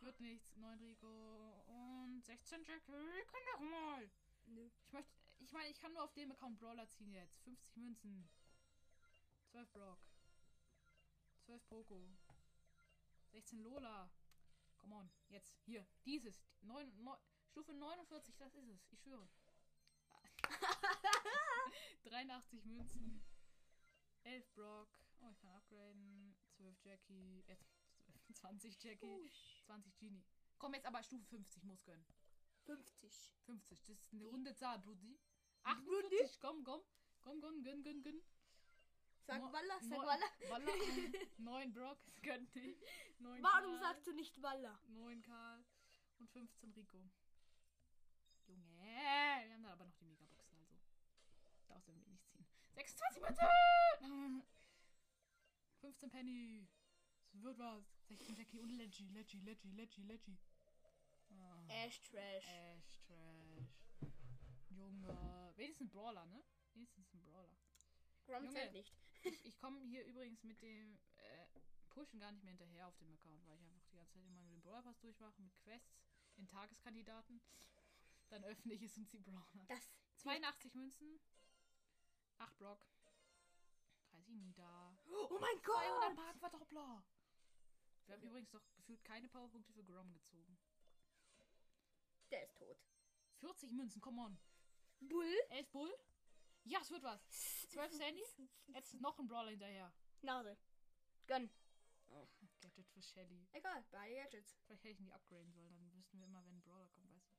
Wird 0.00 0.20
nichts. 0.20 0.56
9 0.56 0.78
Rico. 0.78 1.64
Und 1.66 2.24
16 2.24 2.64
Jackie. 2.64 2.92
Komm 3.26 3.40
doch 3.52 3.60
mal. 3.60 4.10
Nö. 4.46 4.70
Ich 4.86 4.92
möchte. 4.94 5.21
Ich 5.42 5.52
meine, 5.52 5.68
ich 5.70 5.78
kann 5.80 5.92
nur 5.92 6.04
auf 6.04 6.12
dem 6.14 6.30
Account 6.30 6.58
Brawler 6.58 6.88
ziehen 6.88 7.12
jetzt. 7.12 7.40
50 7.42 7.76
Münzen. 7.76 8.28
12 9.50 9.70
Brock. 9.72 9.98
12 11.44 11.68
Poco. 11.68 12.08
16 13.32 13.60
Lola. 13.60 14.10
Come 14.78 14.94
on. 14.94 15.10
Jetzt. 15.28 15.58
Hier. 15.64 15.86
Dieses. 16.06 16.40
Neun, 16.60 16.92
neun, 17.02 17.18
Stufe 17.50 17.72
49. 17.74 18.36
Das 18.36 18.54
ist 18.54 18.68
es. 18.68 18.92
Ich 18.92 19.00
schwöre. 19.00 19.28
83 22.04 22.64
Münzen. 22.64 23.24
11 24.22 24.54
Brock. 24.54 24.88
Oh, 25.20 25.30
ich 25.30 25.40
kann 25.40 25.52
upgraden. 25.54 26.36
12 26.56 26.84
Jackie. 26.84 27.44
Jetzt 27.48 27.66
20 28.34 28.82
Jackie. 28.82 29.30
20 29.66 29.98
Genie. 29.98 30.24
Komm 30.58 30.74
jetzt 30.74 30.86
aber 30.86 31.02
Stufe 31.02 31.24
50 31.24 31.64
muss 31.64 31.84
gönnen. 31.84 32.06
50. 32.64 33.34
50, 33.46 33.82
das 33.84 33.98
ist 33.98 34.12
eine 34.12 34.26
runde 34.26 34.54
Zahl, 34.54 34.78
Brudi. 34.78 35.18
48, 35.64 36.40
komm, 36.40 36.64
komm. 36.64 36.80
Komm, 37.20 37.40
komm, 37.40 37.62
gönn, 37.62 37.82
gönn, 37.82 38.02
gönn. 38.02 38.20
Sag 39.26 39.40
No- 39.40 39.52
Walla, 39.52 39.78
sag 39.80 39.90
no- 39.90 40.06
Walla. 40.06 40.26
Walla. 40.48 40.72
9 41.38 41.72
Brock, 41.72 41.98
das 42.04 42.20
gönnt 42.22 42.54
nicht. 42.56 42.82
9 43.20 43.42
Warum 43.42 43.78
sagst 43.78 44.06
du 44.06 44.12
nicht 44.12 44.42
Walla? 44.42 44.78
9 44.88 45.22
Karl 45.22 45.64
und 46.18 46.28
15 46.30 46.72
Rico. 46.72 47.08
Junge, 48.48 48.64
wir 48.80 49.54
haben 49.54 49.62
da 49.62 49.72
aber 49.72 49.84
noch 49.84 49.94
die 49.94 50.04
Megaboxen, 50.06 50.58
also. 50.58 50.76
Daraus 51.68 51.86
werden 51.86 52.02
wir 52.02 52.08
nicht 52.10 52.26
ziehen. 52.28 52.44
26 52.74 53.22
Münzen! 53.22 54.42
15 55.80 56.10
Penny. 56.10 56.66
Es 57.32 57.42
wird 57.42 57.58
was. 57.58 57.84
16 58.08 58.34
Jackie 58.36 58.60
und 58.60 58.70
Leggy, 58.70 59.08
Leggy, 59.08 59.38
Leggy, 59.40 59.70
Leggy, 59.70 60.02
Leggy. 60.02 60.38
Ah. 61.30 61.64
Ash 61.68 62.00
Trash. 62.02 62.44
Ash 62.46 62.98
Trash. 63.06 64.10
Junge. 64.70 65.08
Wenigstens 65.62 65.86
ein 65.86 65.90
Brawler, 65.90 66.26
ne? 66.26 66.42
Wenigstens 66.74 67.14
ein 67.14 67.22
Brawler. 67.22 67.56
Grom 68.26 68.44
Junge. 68.44 68.50
zählt 68.50 68.72
nicht. 68.72 68.92
Ich, 69.22 69.44
ich 69.46 69.56
komme 69.58 69.80
hier 69.84 70.04
übrigens 70.06 70.42
mit 70.42 70.60
dem 70.60 70.98
äh, 71.18 71.46
Pushen 71.90 72.18
gar 72.18 72.32
nicht 72.32 72.42
mehr 72.42 72.50
hinterher 72.50 72.88
auf 72.88 72.96
dem 72.96 73.12
Account, 73.12 73.46
weil 73.46 73.54
ich 73.54 73.62
einfach 73.62 73.84
die 73.86 73.94
ganze 73.94 74.12
Zeit 74.12 74.24
immer 74.26 74.40
nur 74.40 74.50
den 74.50 74.60
Brawler 74.60 74.82
Pass 74.82 74.98
durchmache 74.98 75.40
mit 75.40 75.56
Quests 75.58 76.02
in 76.36 76.48
Tageskandidaten. 76.48 77.40
Dann 78.30 78.42
öffne 78.42 78.72
ich 78.72 78.82
es 78.82 78.96
und 78.96 79.08
ziehe 79.08 79.22
Brawler. 79.22 79.46
Das 79.68 79.88
82 80.16 80.74
Münzen. 80.74 81.20
8 82.38 82.58
Brock. 82.58 82.84
30 84.10 84.34
Nida. 84.34 84.98
Oh 85.06 85.38
mein 85.40 85.62
200 85.62 85.62
Gott! 85.62 86.16
Markenverdoppler. 86.16 87.04
Wir 88.06 88.14
haben 88.16 88.22
übrigens 88.22 88.52
noch 88.52 88.64
gefühlt 88.74 89.04
keine 89.04 89.28
Powerpunkte 89.28 89.72
für 89.72 89.84
Grom 89.84 90.12
gezogen. 90.12 90.58
Der 92.32 92.42
ist 92.42 92.56
tot. 92.56 92.82
40 93.38 93.70
Münzen, 93.70 94.00
come 94.00 94.22
on. 94.22 94.38
Bull? 95.08 95.34
11 95.50 95.70
Bull. 95.70 95.92
Ja, 96.64 96.78
es 96.80 96.90
wird 96.90 97.02
was. 97.02 97.20
12 97.70 97.92
Sandy. 97.92 98.22
Jetzt 98.68 98.94
noch 99.00 99.18
ein 99.18 99.26
Brawler 99.26 99.50
hinterher. 99.50 99.92
Nase. 100.22 100.56
Gönn. 101.26 101.50
Gadget 102.60 102.88
für 102.90 103.02
Shelly. 103.02 103.48
Egal, 103.52 103.84
beide 103.90 104.14
Gadgets. 104.14 104.56
Vielleicht 104.66 104.84
hätte 104.84 104.92
ich 104.92 105.00
ihn 105.00 105.06
nie 105.06 105.12
upgraden 105.12 105.52
sollen, 105.52 105.74
dann 105.74 105.92
wüssten 105.94 106.18
wir 106.18 106.26
immer, 106.26 106.44
wenn 106.44 106.56
ein 106.56 106.62
Brawler 106.62 106.88
kommt, 106.88 107.10
weißt 107.10 107.30
du. 107.30 107.36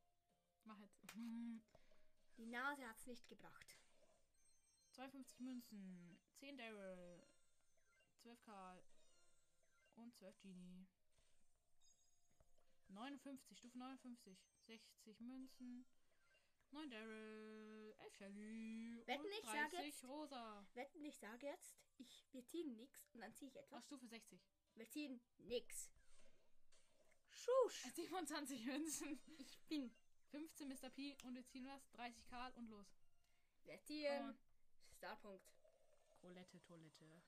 Mach 0.66 0.80
jetzt. 0.80 1.00
Die 2.38 2.46
Nase 2.48 2.88
hat's 2.88 3.06
nicht 3.06 3.28
gebracht. 3.28 3.78
52 4.92 5.40
Münzen, 5.40 6.20
10 6.36 6.58
Daryl, 6.58 7.24
12 8.22 8.42
Karl 8.42 8.84
und 9.96 10.14
12 10.16 10.40
Genie. 10.42 10.88
59, 12.90 13.58
Stufe 13.58 13.78
59. 13.78 14.38
60 14.66 15.20
Münzen, 15.22 15.86
9 16.74 16.90
Daryl, 16.90 17.94
11 18.00 18.16
Shelly 18.16 19.04
Wetten, 19.06 19.26
und 19.26 19.32
ich 19.32 19.46
sag 19.46 19.70
30 19.72 19.86
jetzt- 19.86 20.06
Rosa. 20.06 20.66
Wetten, 20.74 21.06
ich 21.06 21.18
sage 21.18 21.46
jetzt, 21.48 21.78
ich, 21.98 22.26
wir 22.32 22.46
ziehen 22.46 22.76
nix 22.76 23.08
und 23.14 23.22
dann 23.22 23.34
ziehe 23.34 23.50
ich 23.50 23.56
etwas. 23.58 23.86
Stufe 23.86 24.08
60. 24.08 24.42
Wir 24.76 24.90
ziehen 24.90 25.22
nix. 25.38 25.92
Schusch. 27.30 27.84
27 27.96 28.66
Münzen, 28.66 29.20
Ich 29.38 29.60
bin. 29.68 29.92
15 30.32 30.68
Mr. 30.68 30.90
P 30.90 31.16
und 31.26 31.36
wir 31.36 31.46
ziehen 31.46 31.68
was, 31.68 31.88
30 31.92 32.26
Karl 32.26 32.52
und 32.56 32.68
los. 32.70 32.88
Wir 33.66 33.80
ziehen. 33.84 34.36
Starpunkt. 34.98 35.46
Roulette, 36.24 36.60
Toilette. 36.64 37.22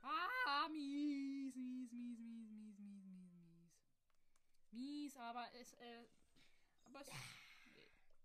Ah, 0.00 0.68
mies, 0.68 1.54
mies, 1.54 1.92
mies, 1.92 2.18
mies, 2.18 2.18
mies, 2.18 2.78
mies, 2.78 3.04
mies, 3.04 3.40
mies. 3.40 3.72
Mies, 4.72 5.16
aber 5.16 5.52
es, 5.54 5.72
äh, 5.74 6.06
Aber 6.84 7.00
es, 7.02 7.08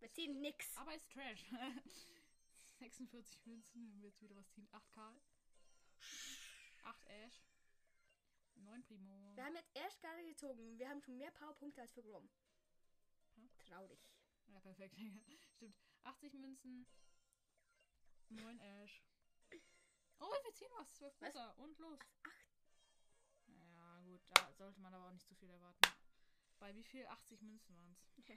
Wir 0.03 0.11
ziehen 0.11 0.41
nix. 0.41 0.75
aber 0.75 0.93
es 0.93 1.01
ist 1.01 1.11
Trash. 1.13 1.45
46 2.79 3.45
Münzen, 3.45 3.87
wenn 3.87 4.01
wir 4.01 4.09
jetzt 4.09 4.21
wieder 4.21 4.35
was 4.35 4.51
ziehen. 4.51 4.67
8 4.73 4.91
Karl. 4.91 5.15
8 6.83 7.05
Ash. 7.07 7.41
9 8.55 8.83
Primo. 8.83 9.31
Wir 9.37 9.45
haben 9.45 9.55
jetzt 9.55 9.73
erst 9.73 10.01
gerade 10.01 10.25
gezogen. 10.25 10.77
Wir 10.77 10.89
haben 10.89 11.01
schon 11.01 11.17
mehr 11.17 11.31
Powerpunkte 11.31 11.79
als 11.79 11.93
für 11.93 12.03
Grom. 12.03 12.29
Traurig. 13.59 13.97
Ja, 14.47 14.59
perfekt. 14.59 14.97
Stimmt. 15.55 15.77
80 16.03 16.33
Münzen. 16.33 16.85
9 18.27 18.59
Ash. 18.59 19.01
Oh, 20.19 20.33
wir 20.43 20.53
ziehen 20.53 20.71
was. 20.79 20.93
12 20.95 21.13
Was? 21.21 21.31
Butter. 21.31 21.57
Und 21.59 21.79
los. 21.79 21.99
Acht. 22.23 22.57
Ja, 23.47 24.01
gut. 24.01 24.21
Da 24.33 24.51
sollte 24.51 24.81
man 24.81 24.93
aber 24.93 25.07
auch 25.07 25.13
nicht 25.13 25.29
zu 25.29 25.35
viel 25.35 25.49
erwarten. 25.49 25.79
Bei 26.59 26.75
wie 26.75 26.83
viel? 26.83 27.05
80 27.07 27.41
Münzen 27.41 27.77
waren 27.77 27.93
es. 27.93 28.27
Ja. 28.27 28.35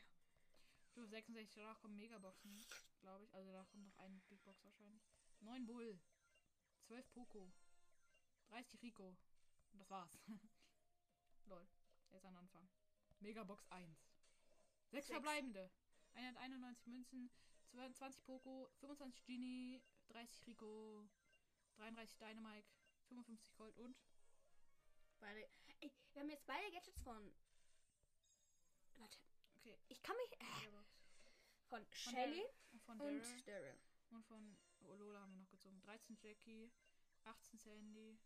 Du, 0.96 1.04
66, 1.04 1.54
danach 1.56 1.78
kommen 1.80 1.94
Megaboxen, 1.94 2.64
glaube 3.02 3.24
ich. 3.24 3.34
Also 3.34 3.52
danach 3.52 3.68
kommt 3.68 3.84
noch 3.84 3.98
ein 3.98 4.18
Big 4.30 4.42
Box 4.44 4.64
wahrscheinlich. 4.64 5.02
9 5.40 5.66
Bull. 5.66 6.00
12 6.86 7.12
Poco. 7.12 7.52
30 8.48 8.80
Rico. 8.80 9.14
Und 9.72 9.78
das 9.78 9.90
war's. 9.90 10.18
Lol. 11.44 11.68
Jetzt 12.10 12.24
an 12.24 12.34
Anfang. 12.36 12.66
Megabox 13.20 13.66
1. 13.68 13.94
6 14.90 14.90
Sechs. 14.90 15.06
verbleibende. 15.08 15.70
191 16.14 16.86
Münzen. 16.86 17.30
20 17.72 18.24
Poco. 18.24 18.70
25 18.80 19.22
Genie. 19.26 19.82
30 20.08 20.46
Rico. 20.46 21.06
33 21.76 22.16
Dynamite. 22.16 22.68
55 23.08 23.54
Gold 23.56 23.76
und 23.76 23.94
Beide. 25.20 25.46
Ey, 25.80 25.92
wir 26.14 26.22
haben 26.22 26.30
jetzt 26.30 26.46
beide 26.46 26.70
Gadgets 26.70 27.02
von. 27.02 27.34
Warte. 28.96 29.25
Okay. 29.66 29.78
Ich 29.88 30.02
kann 30.02 30.16
mich. 30.16 30.32
Äh, 30.40 30.44
von 31.68 31.84
Von 31.84 31.86
Shelly 31.92 32.44
und 32.70 32.82
von 32.84 32.98
Daryl. 32.98 33.20
und 33.20 33.48
Daryl. 33.48 33.78
Und 34.10 34.24
von 34.26 34.56
oh, 34.82 34.94
Lola 34.94 35.20
haben 35.22 35.32
wir 35.32 35.38
noch 35.40 35.50
gezogen. 35.50 35.80
13 35.80 36.16
Jackie, 36.22 36.70
18 37.24 37.58
Sandy, 37.58 38.16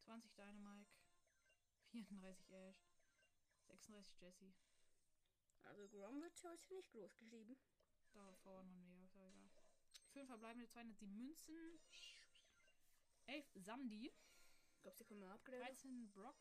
20 0.00 0.34
Dynamite, 0.34 0.90
34 1.92 2.50
Ash, 2.50 2.88
36 3.68 4.20
Jessie. 4.20 4.52
Also 5.62 5.88
Grom 5.88 6.20
wird 6.20 6.42
heute 6.42 6.74
nicht 6.74 6.90
groß 6.90 7.16
geschrieben. 7.18 7.56
Da 8.12 8.34
vorne 8.42 8.68
noch 8.72 8.80
mehr, 8.88 9.04
ist 9.04 9.14
egal. 9.14 9.48
5 10.12 10.26
verbleibende 10.26 10.66
207 10.68 11.14
Münzen, 11.14 11.80
11 13.26 13.46
Sandy, 13.54 14.12
Ich 14.74 14.82
glaube, 14.82 14.96
sie 14.96 15.04
können 15.04 15.20
wir 15.20 15.30
upgraden. 15.30 15.60
13 15.60 16.10
Brock, 16.10 16.36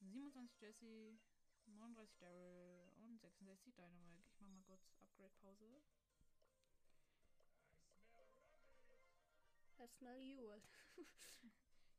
27 0.00 0.60
Jessie, 0.60 1.18
39 1.64 2.14
Daryl 2.18 2.44
und 2.52 2.65
66 3.26 3.74
Dynamite. 3.74 4.22
Ich 4.30 4.40
mach 4.40 4.48
mal 4.48 4.62
kurz 4.62 4.86
Upgrade-Pause. 5.02 5.82
That's 9.76 9.98
smell 9.98 10.20
you. 10.20 10.48
Alter. 10.48 10.68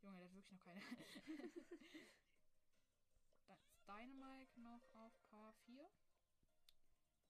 Junge, 0.02 0.20
der 0.20 0.26
hat 0.28 0.34
wirklich 0.34 0.52
noch 0.52 0.62
keine. 0.62 0.80
Ist 3.48 3.88
Dynamite 3.88 4.62
noch 4.62 4.96
auf 4.96 5.14
Power 5.30 5.54
4. 5.66 5.90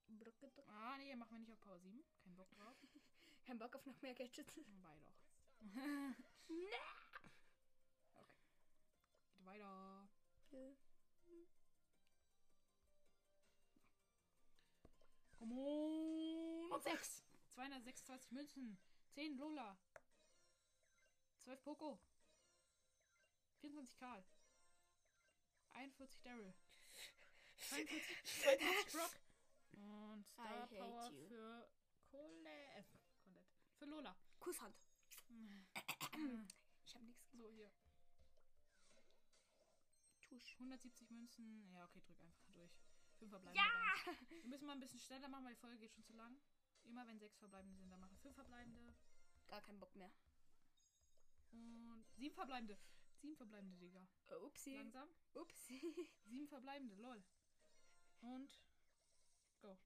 Brücke, 0.10 0.48
Brücke. 0.48 0.64
Ah, 0.68 0.98
nee, 0.98 1.16
machen 1.16 1.32
wir 1.32 1.40
nicht 1.40 1.52
auf 1.52 1.60
Power 1.62 1.80
7. 1.80 2.04
Kein 2.24 2.36
Bock 2.36 2.50
drauf. 2.52 2.78
Kein 3.46 3.58
Bock 3.58 3.76
auf 3.76 3.86
noch 3.86 4.00
mehr 4.02 4.14
Gadgets. 4.14 4.58
Wobei 4.58 5.00
doch. 5.00 5.16
Okay. 6.48 6.78
Geht 9.34 9.46
weiter. 9.46 10.08
Komm 10.50 10.87
on. 15.52 16.72
Und 16.72 16.84
6. 16.84 17.24
226 17.56 18.32
Münzen. 18.32 18.78
10 19.14 19.38
Lola. 19.38 19.78
12 21.40 21.64
Poco. 21.64 22.00
24 23.62 23.98
Karl. 23.98 24.24
41 25.72 26.22
Daryl. 26.24 26.54
42, 27.70 28.24
42 28.44 28.94
Brock. 28.94 29.12
Und 29.74 30.26
Star 30.26 30.68
Power 30.68 31.12
you. 31.12 31.28
für 31.28 31.70
Colette. 32.12 32.80
Äh, 32.80 32.84
Colette. 33.24 33.48
Für 33.78 33.86
Lola. 33.86 34.16
Kusshand. 34.40 34.76
Ich 36.86 36.96
habe 36.96 37.06
nichts 37.06 37.32
So, 37.32 37.52
hier. 37.52 37.72
Tusch. 40.22 40.54
170 40.60 41.10
Münzen. 41.12 41.70
Ja, 41.72 41.86
okay, 41.86 42.02
drück 42.02 42.20
einfach 42.22 42.48
durch. 42.54 42.72
Fünf 43.18 43.32
verbleibende. 43.32 43.60
Ja! 43.60 43.88
dann. 44.08 44.16
Wir 44.30 44.50
müssen 44.50 44.66
mal 44.66 44.74
ein 44.74 44.80
bisschen 44.80 45.00
schneller 45.00 45.28
machen, 45.28 45.46
weil 45.46 45.54
die 45.54 45.60
Folge 45.60 45.78
geht 45.80 45.94
schon 45.94 46.04
zu 46.04 46.14
lang. 46.14 46.40
Immer 46.84 47.06
wenn 47.08 47.20
sechs 47.20 47.38
verbleibende 47.38 47.78
sind, 47.78 47.90
dann 47.90 48.00
machen 48.00 48.18
fünf 48.18 48.36
verbleibende. 48.36 48.94
Gar 49.48 49.62
keinen 49.62 49.80
Bock 49.80 49.96
mehr. 49.96 50.12
Und 51.52 52.06
sieben 52.16 52.36
verbleibende. 52.36 52.78
Sieben 53.16 53.36
verbleibende, 53.36 53.78
Digga. 53.78 54.08
Upsi. 54.46 54.76
Langsam. 54.76 55.10
Upsi. 55.34 56.10
Sieben 56.26 56.48
verbleibende, 56.48 56.96
lol. 56.96 57.24
Und. 58.22 58.62
Go. 59.60 59.78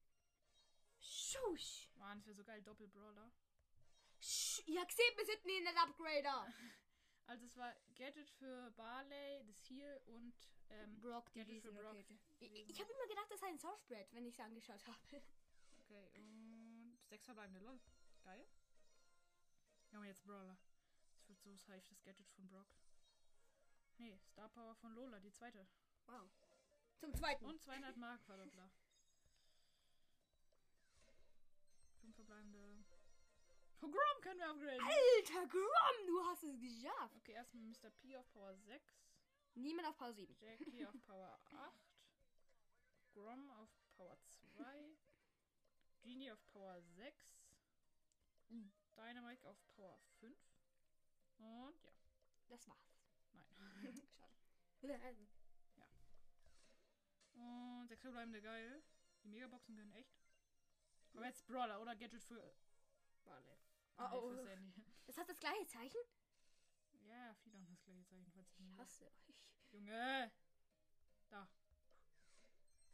Schusch. 0.99 1.89
Mann, 1.95 2.19
das 2.19 2.27
wäre 2.27 2.35
so 2.35 2.43
geil. 2.43 2.61
Doppel-Brawler. 2.61 3.31
Sch 4.19 4.61
ja, 4.67 4.83
gesehen, 4.83 5.17
wir 5.17 5.25
sind 5.25 5.45
nie 5.45 5.57
in 5.57 5.65
den 5.65 5.77
Upgrader. 5.77 6.53
Also, 7.27 7.45
es 7.45 7.55
war 7.57 7.73
Gadget 7.95 8.29
für 8.29 8.71
Barley, 8.71 9.43
das 9.45 9.63
hier 9.65 10.01
und. 10.07 10.33
Ähm, 10.69 10.99
Brock, 11.01 11.31
die 11.33 11.39
Gadget 11.39 11.63
Brock. 11.63 11.83
Rakete. 11.83 12.17
Ich, 12.39 12.69
ich 12.69 12.79
habe 12.79 12.91
immer 12.91 13.07
gedacht, 13.07 13.27
das 13.29 13.39
sei 13.39 13.47
ein 13.47 13.59
Softbread, 13.59 14.07
wenn 14.13 14.25
ich 14.25 14.33
es 14.33 14.39
angeschaut 14.39 14.85
habe. 14.87 15.21
Okay, 15.83 16.09
und 16.15 16.97
sechs 17.09 17.25
verbleibende, 17.25 17.59
lol. 17.59 17.79
Geil. 18.23 18.45
Ja, 19.91 19.99
und 19.99 20.05
jetzt 20.05 20.23
Brawler. 20.23 20.57
Das 21.17 21.29
wird 21.29 21.41
so 21.41 21.55
safe, 21.57 21.83
das 21.89 22.01
Gadget 22.03 22.29
von 22.31 22.47
Brock. 22.47 22.67
Nee, 23.97 24.17
Star 24.31 24.49
Power 24.49 24.75
von 24.75 24.93
Lola, 24.93 25.19
die 25.19 25.31
zweite. 25.31 25.67
Wow. 26.07 26.29
Zum 26.97 27.13
zweiten. 27.13 27.45
Und 27.45 27.61
200 27.61 27.97
Mark 27.97 28.23
Verdoppler. 28.23 28.71
Fünf 32.01 32.15
verbleibende. 32.15 32.70
Oh, 33.83 33.87
Grom 33.87 34.21
können 34.21 34.39
wir 34.39 34.49
upgraden. 34.49 34.79
Alter, 34.85 35.47
Grom, 35.47 36.07
du 36.07 36.23
hast 36.25 36.43
es 36.43 36.59
geschafft. 36.59 37.15
Okay, 37.17 37.33
erstmal 37.33 37.63
Mr. 37.63 37.89
P 37.89 38.15
auf 38.17 38.31
Power 38.31 38.55
6. 38.55 38.93
Niemand 39.55 39.87
auf 39.87 39.97
Pause 39.97 40.15
7. 40.15 40.35
Jackie 40.39 40.85
auf 40.85 40.95
Power 41.05 41.39
8. 41.47 41.73
Grom 43.13 43.49
auf 43.51 43.69
Power 43.97 44.17
2. 44.55 44.95
Genie 46.03 46.31
auf 46.31 46.43
Power 46.51 46.79
6. 46.81 47.25
Mhm. 48.49 48.71
Dynamite 48.95 49.47
auf 49.49 49.57
Power 49.75 49.99
5. 50.19 50.37
Und 51.39 51.83
ja, 51.83 51.91
Das 52.49 52.67
war's. 52.67 53.01
nein. 53.57 54.01
Schade. 54.81 55.27
Und 57.33 57.87
sechs 57.87 58.01
verbleibende 58.01 58.41
geil. 58.41 58.83
Die 59.23 59.27
Megaboxen 59.29 59.75
können 59.75 59.91
echt. 59.93 60.15
Aber 61.13 61.25
jetzt 61.25 61.45
Brawler 61.47 61.81
oder 61.81 61.95
Gadget 61.95 62.23
für. 62.23 62.53
Warte. 63.25 63.57
Oh, 63.97 64.07
oh. 64.13 64.29
für 64.29 64.43
Sandy. 64.43 64.85
Das 65.05 65.17
hat 65.17 65.29
das 65.29 65.39
gleiche 65.39 65.67
Zeichen? 65.67 65.99
Ja, 67.03 67.35
viele 67.43 67.57
haben 67.57 67.67
das 67.67 67.83
gleiche 67.83 68.05
Zeichen, 68.05 68.31
falls 68.31 68.49
ich 68.57 68.77
hasse 68.77 69.05
euch. 69.05 69.35
Junge! 69.71 70.31
Da. 71.29 71.47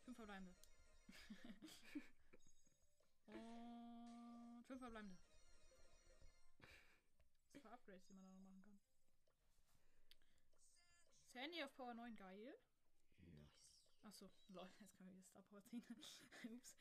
Fünf 0.04 0.18
verbleibende. 0.18 0.56
Und 3.26 4.64
fünf 4.66 4.80
verbleibende. 4.80 5.18
Was 7.54 7.64
für 7.64 7.72
Upgrades, 7.72 8.06
die 8.08 8.14
man 8.14 8.28
da 8.28 8.36
noch 8.36 8.48
machen 8.48 8.64
kann. 8.64 8.80
Sandy 11.28 11.64
auf 11.64 11.74
Power 11.76 11.94
9, 11.94 12.16
geil. 12.16 12.58
Nice. 13.20 13.62
Achso, 14.04 14.30
lol, 14.50 14.70
jetzt 14.80 14.96
können 14.96 15.10
wir 15.10 15.16
hier 15.16 15.24
Star 15.24 15.44
Power 15.44 15.64
ziehen. 15.64 15.84
Ups. 16.46 16.78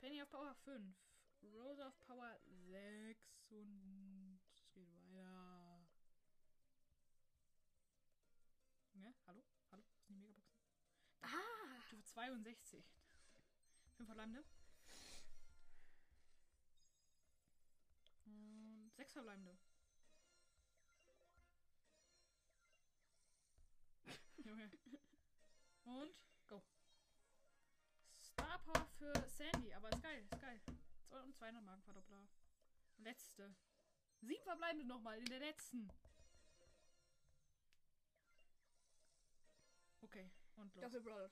Penny 0.00 0.20
auf 0.20 0.28
Power 0.30 0.54
5. 0.64 0.96
Rose 1.42 1.84
auf 1.84 1.98
Power 2.06 2.38
6 2.70 3.50
und 3.50 4.40
es 4.48 4.72
geht 4.72 4.88
weiter. 5.12 5.88
Junge, 8.94 9.12
hallo? 9.26 9.42
Hallo? 9.72 9.82
Was 9.98 10.06
sind 10.06 10.16
die 10.16 10.20
Megaboxen? 10.20 10.56
Ah! 11.22 11.80
Stufe 11.86 12.04
62. 12.04 12.84
5 13.96 14.06
verbleibende. 14.06 14.44
Und 18.24 18.92
6 18.94 19.12
verbleibende. 19.12 19.58
Junge. 24.44 24.70
Und 25.84 26.14
go. 26.46 26.62
Star 28.20 28.58
Power 28.60 28.86
für 28.98 29.12
Sandy, 29.28 29.74
aber 29.74 29.90
ist 29.90 30.02
geil, 30.02 30.24
ist 30.30 30.40
geil. 30.40 30.60
Zwei- 31.12 31.20
Und 31.20 31.34
200 31.36 31.62
Markenverdoppler. 31.62 32.26
Letzte. 32.96 33.54
Sieben 34.22 34.42
verbleibende 34.44 34.86
nochmal 34.86 35.18
in 35.18 35.26
der 35.26 35.40
letzten. 35.40 35.90
Okay, 40.00 40.30
und 40.56 40.74
los. 40.74 40.82
Doppelbrawler. 40.82 41.30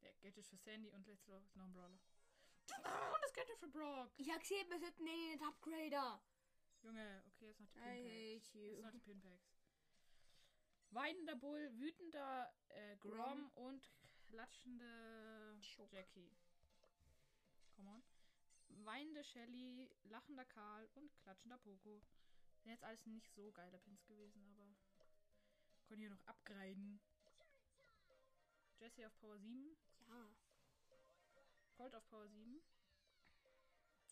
Ja, 0.00 0.10
Gadget 0.22 0.46
für 0.46 0.56
Sandy 0.56 0.90
und 0.90 1.06
letztes 1.06 1.26
Mal 1.28 1.42
noch 1.54 1.64
ein 1.64 1.72
Brawler. 1.72 2.00
Und 3.12 3.22
das 3.22 3.32
Gadget 3.34 3.58
für 3.58 3.68
Brock. 3.68 4.10
Ich 4.16 4.30
hab 4.30 4.40
gesehen, 4.40 4.68
wir 4.70 4.78
sollten 4.80 5.04
den 5.04 5.42
Upgrader. 5.42 6.22
Junge, 6.82 7.22
okay, 7.28 7.48
jetzt 7.48 7.60
noch 7.60 7.68
die 7.68 7.78
I 7.78 7.82
Pinpacks. 7.82 8.54
Jetzt 8.54 8.82
noch 8.82 8.90
die 8.92 9.00
Pinpacks. 9.00 9.54
Weinender 10.90 11.36
Bull, 11.36 11.70
wütender 11.78 12.54
äh, 12.68 12.96
Grom 12.96 13.50
und 13.54 13.92
klatschende. 14.28 15.58
Jackie. 15.90 16.34
Come 17.76 17.90
on. 17.90 18.02
Weinende 18.84 19.24
Shelly, 19.24 19.90
lachender 20.04 20.44
Karl 20.44 20.88
und 20.94 21.16
klatschender 21.22 21.58
Poco. 21.58 22.02
Sind 22.62 22.72
jetzt 22.72 22.84
alles 22.84 23.04
nicht 23.06 23.30
so 23.34 23.52
geile 23.52 23.78
Pins 23.78 24.04
gewesen, 24.06 24.44
aber 24.46 24.74
können 25.86 26.00
hier 26.00 26.10
noch 26.10 26.26
upgraden. 26.26 27.00
Jesse 28.78 29.06
auf 29.06 29.16
Power 29.20 29.38
7, 29.38 29.76
Ja. 30.08 30.34
Colt 31.76 31.94
auf 31.94 32.06
Power 32.08 32.28
7 32.28 32.62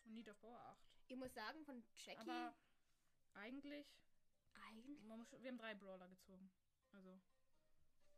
und 0.05 0.15
Need 0.15 0.29
auf 0.31 0.39
Power 0.41 0.59
8. 0.59 0.79
Ich 1.09 1.17
muss 1.17 1.33
sagen, 1.35 1.65
von 1.65 1.83
Jackie. 1.97 2.19
Aber 2.21 2.55
eigentlich 3.35 3.87
eigentlich. 4.55 5.03
Muss, 5.03 5.31
wir 5.33 5.49
haben 5.51 5.59
drei 5.59 5.75
Brawler 5.75 6.09
gezogen. 6.09 6.51
Also 6.93 7.21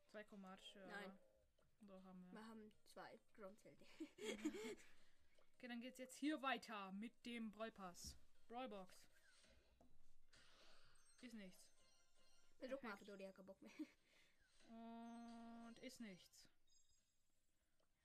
zwei 0.07 0.25
chromatische. 0.25 0.81
Nein. 0.87 1.19
Doch 1.83 2.03
haben 2.05 2.25
wir. 2.25 2.33
Wir 2.33 2.47
haben 2.47 2.73
zwei 2.87 3.21
Grundzelte. 3.35 3.87
Okay, 5.57 5.69
dann 5.69 5.81
geht's 5.81 5.99
jetzt 5.99 6.17
hier 6.19 6.41
weiter 6.43 6.93
mit 6.93 7.13
dem 7.25 7.51
Brawlpass. 7.53 8.17
Brawlbox. 8.49 8.93
Ist 11.21 11.35
nichts. 11.35 11.65
Du 13.23 13.25
hast 13.27 13.37
keinen 13.37 13.47
Bock 13.47 13.61
mehr. 13.63 13.73
Und 14.67 15.79
ist 15.81 16.01
nichts. 16.01 16.45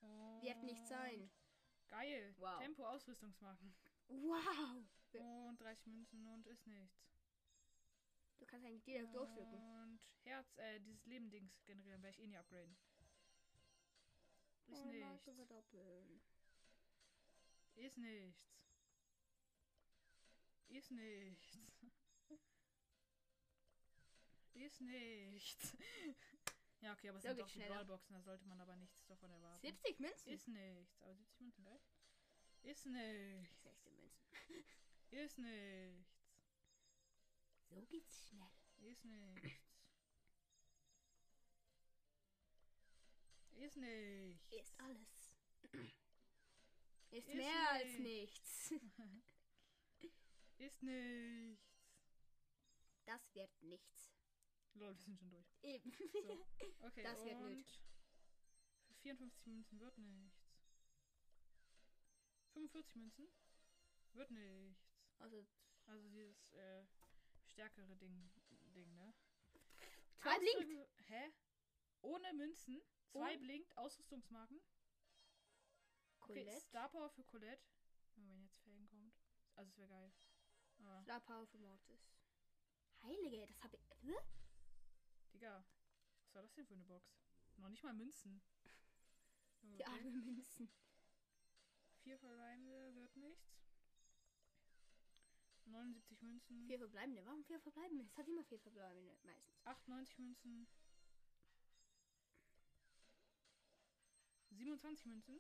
Und 0.02 0.42
Wird 0.42 0.64
nicht 0.64 0.86
sein. 0.88 1.30
Geil. 1.90 2.34
Wow. 2.38 2.60
Tempo 2.60 2.86
Ausrüstungsmarken. 2.86 3.76
Wow. 4.08 4.84
Und 5.50 5.60
30 5.60 5.88
Münzen 5.88 6.26
und 6.28 6.48
ist 6.48 6.66
nichts. 6.68 7.10
Du 8.38 8.46
kannst 8.46 8.66
eigentlich 8.66 8.84
direkt 8.84 9.14
durchdrücken. 9.14 9.60
Und 9.84 10.00
Herz, 10.24 10.58
äh, 10.58 10.80
dieses 10.80 11.06
Leben-Dings 11.06 11.64
generieren, 11.66 12.02
werde 12.02 12.18
ich 12.18 12.24
eh 12.24 12.28
nie 12.28 12.38
upgraden. 12.38 12.78
Ist 14.68 14.82
Oh, 14.82 14.86
nichts. 14.86 16.29
Ist 17.80 17.98
nichts. 17.98 18.46
Ist 20.68 20.92
nichts. 20.92 21.58
Ist 24.54 24.82
nichts. 24.82 25.78
Ja, 26.82 26.94
okay, 26.94 27.10
aber 27.10 27.18
es 27.18 27.24
So 27.24 27.30
sind 27.30 27.40
doch 27.40 27.50
die. 27.50 27.60
Brawlboxen, 27.60 28.14
da 28.14 28.22
sollte 28.22 28.46
man 28.46 28.60
aber 28.60 28.76
nichts 28.76 29.06
davon 29.08 29.32
erwarten. 29.32 29.62
70 29.62 30.00
Münzen? 30.00 30.30
Ist 30.30 30.48
nichts. 30.50 31.02
Aber 31.02 31.16
70 31.16 31.40
Münzen, 31.40 31.64
geil. 31.64 31.80
Ist 32.64 32.86
nichts. 32.86 33.64
16 33.64 33.96
Münzen. 33.96 34.26
Ist 35.12 35.38
nichts. 35.38 36.06
So 37.70 37.82
geht's 37.86 38.28
schnell. 38.28 38.52
Ist 38.92 39.06
nichts. 39.06 39.52
Ist 43.52 43.78
nichts. 43.78 44.52
Ist 44.52 44.80
alles. 44.80 45.32
Ist, 47.12 47.28
Ist 47.28 47.36
mehr 47.36 47.70
als 47.72 47.86
nicht. 47.86 48.00
nichts. 48.00 48.72
Ist 50.58 50.84
nichts. 50.84 51.66
Das 53.06 53.34
wird 53.34 53.64
nichts. 53.64 54.14
Lol, 54.76 54.96
wir 54.96 55.04
sind 55.04 55.18
schon 55.18 55.30
durch. 55.30 55.48
Eben. 55.64 55.92
So. 55.92 56.46
Okay, 56.82 57.04
Das 57.04 57.24
wird 57.26 57.36
und 57.42 57.54
nicht. 57.56 57.82
Für 58.88 58.94
54 58.96 59.46
Münzen 59.48 59.80
wird 59.80 59.98
nichts. 59.98 60.50
45 62.54 62.96
Münzen 62.96 63.28
wird 64.14 64.32
nichts. 64.32 64.82
Also 65.18 65.46
Also 65.86 66.08
dieses 66.10 66.52
äh, 66.52 66.86
stärkere 67.48 67.96
Ding, 67.96 68.30
Ding, 68.76 68.96
ne? 68.96 69.14
zwei 70.22 70.38
blinkt. 70.40 70.60
Ausdrücke- 70.64 70.90
Hä? 71.08 71.34
Ohne 72.02 72.34
Münzen. 72.34 72.82
Zwei 73.12 73.34
Und? 73.34 73.42
blinkt, 73.42 73.78
Ausrüstungsmarken. 73.78 74.62
Colette. 76.34 76.60
Star 76.62 76.90
Power 76.90 77.10
für 77.10 77.24
Colette. 77.24 77.64
Wenn 78.16 78.42
jetzt 78.42 78.58
Felgen 78.60 78.88
kommt. 78.88 79.14
Also 79.56 79.70
es 79.72 79.78
wäre 79.78 79.90
geil. 79.90 80.12
Aber, 80.80 81.02
Star 81.02 81.20
Power 81.22 81.46
für 81.48 81.58
Mortis. 81.58 82.00
Heilige, 83.04 83.46
das 83.48 83.62
habe 83.64 83.78
ich. 83.78 83.84
Hä? 84.02 84.16
Digga, 85.34 85.66
was 86.24 86.36
war 86.36 86.42
das 86.42 86.54
denn 86.54 86.66
für 86.66 86.74
eine 86.74 86.84
Box? 86.84 87.06
Noch 87.58 87.70
nicht 87.70 87.84
mal 87.84 87.94
Münzen. 87.94 88.42
Die 89.62 89.74
Okay. 89.74 89.84
armen 89.84 90.26
Münzen. 90.26 90.70
Vier 92.04 92.18
verbleibende 92.18 92.96
wird 92.96 93.16
nichts. 93.18 93.60
79 95.66 96.22
Münzen. 96.22 96.66
Vier 96.66 96.80
verbleibende. 96.80 97.26
Warum 97.26 97.44
vier 97.44 97.60
verbleibende? 97.60 98.04
Es 98.06 98.18
hat 98.18 98.28
immer 98.28 98.44
vier 98.44 98.60
verbleibende 98.60 99.18
meistens. 99.24 99.66
98 99.66 100.18
Münzen. 100.20 100.68
27 104.52 105.06
Münzen. 105.06 105.40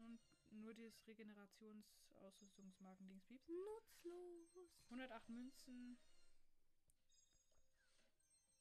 Und 0.00 0.20
nur 0.50 0.74
dieses 0.74 1.06
Regenerationsausrüstungsmarken-Dingspieps. 1.06 3.48
Nutzlos. 3.48 4.58
108 4.88 5.28
Münzen. 5.28 5.96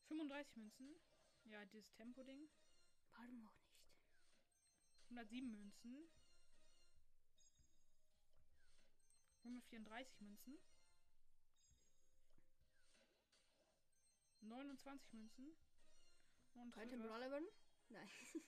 35 0.08 0.56
Münzen. 0.58 1.00
Ja, 1.46 1.66
dieses 1.66 1.92
Tempo-Ding. 1.94 2.48
Warum 3.12 3.46
auch 3.46 3.58
nicht? 3.58 3.80
107 5.10 5.52
Münzen. 5.52 6.10
134 9.44 10.22
Münzen. 10.22 10.60
29 14.42 15.14
Münzen. 15.14 15.56
Und 16.54 16.72
Könnte 16.72 16.98
Brawler 16.98 17.32
werden? 17.32 17.48
Nein. 17.90 18.10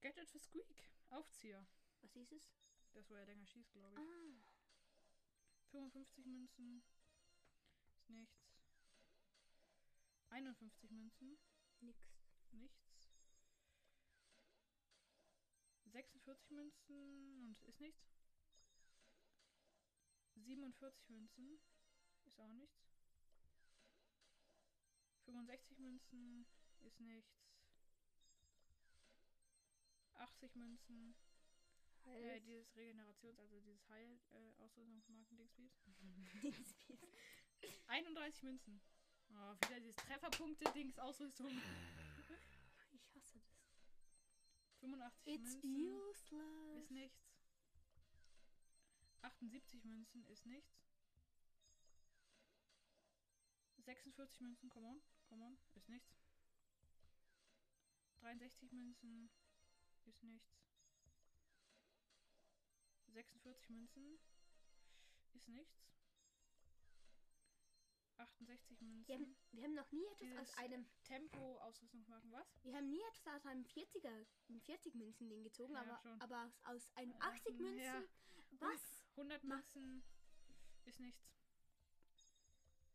Gadget 0.00 0.28
für 0.28 0.38
Squeak. 0.38 0.66
Aufzieher. 1.10 1.66
Was 2.02 2.16
ist 2.16 2.32
es? 2.32 2.50
Das, 2.92 3.08
wo 3.08 3.14
er 3.14 3.26
länger 3.26 3.46
schießt, 3.46 3.72
glaube 3.72 3.94
ich. 3.94 4.00
Ah. 4.00 4.50
55 5.70 6.26
Münzen. 6.26 6.82
Ist 7.94 8.10
nichts. 8.10 8.50
51 10.30 10.90
Münzen. 10.90 11.38
Nix. 11.80 11.98
Nichts. 12.52 13.10
46 15.86 16.50
Münzen 16.50 17.42
und 17.42 17.62
ist 17.62 17.80
nichts. 17.80 18.00
47 20.36 21.08
Münzen. 21.08 21.60
Ist 22.24 22.40
auch 22.40 22.52
nichts. 22.52 22.90
65 25.24 25.78
Münzen. 25.78 26.46
Ist 26.80 27.00
nichts. 27.00 27.50
80 30.14 30.54
Münzen. 30.54 31.14
Äh, 32.06 32.30
Halt. 32.30 32.46
dieses 32.46 32.74
Regenerations-, 32.76 33.38
also 33.38 33.60
dieses 33.60 33.86
Heil-Ausrüstungsmarken-Dingsbeats. 33.88 36.74
31 37.88 38.42
Münzen. 38.42 38.80
Oh, 39.32 39.54
wieder 39.68 39.78
dieses 39.80 39.96
Trefferpunkte-Dings-Ausrüstung. 39.96 41.50
ich 42.92 43.14
hasse 43.14 43.38
das. 43.38 43.44
85 44.80 45.34
It's 45.34 45.52
Münzen. 45.62 45.76
useless. 45.76 46.82
Ist 46.84 46.90
nichts. 46.90 47.20
78 49.22 49.84
Münzen 49.84 50.24
ist 50.28 50.46
nichts. 50.46 50.80
46 53.84 54.40
Münzen, 54.40 54.68
come 54.70 54.86
on, 54.88 55.00
come 55.28 55.44
on, 55.44 55.58
ist 55.74 55.88
nichts. 55.88 56.08
63 58.20 58.72
Münzen 58.72 59.30
ist 60.04 60.22
nichts. 60.22 60.69
46 63.12 63.68
Münzen 63.70 64.18
ist 65.34 65.48
nichts. 65.48 65.74
68 68.18 68.80
Münzen. 68.82 69.08
Wir 69.08 69.14
haben, 69.16 69.36
wir 69.52 69.64
haben 69.64 69.74
noch 69.74 69.90
nie 69.92 70.04
etwas 70.06 70.18
Dieses 70.20 70.38
aus 70.50 70.58
einem. 70.58 70.86
Tempo 71.04 71.58
Ausrüstungsmarken, 71.58 72.30
was? 72.32 72.46
Wir 72.62 72.76
haben 72.76 72.90
nie 72.90 73.00
etwas 73.10 73.34
aus 73.36 73.46
einem 73.46 73.64
40er, 73.64 74.26
ein 74.50 74.60
40 74.60 74.94
Münzen 74.94 75.28
Ding 75.30 75.42
gezogen, 75.42 75.72
Ja, 75.74 75.80
aber, 75.80 75.98
schon. 76.02 76.20
aber 76.20 76.44
aus, 76.44 76.52
aus 76.64 76.96
einem 76.96 77.12
Äh, 77.12 77.20
80 77.20 77.58
Münzen. 77.58 77.78
ja. 77.78 78.02
Was? 78.58 79.04
100 79.16 79.42
Ma- 79.44 79.54
Münzen 79.56 80.02
ist 80.84 81.00
nichts. 81.00 81.24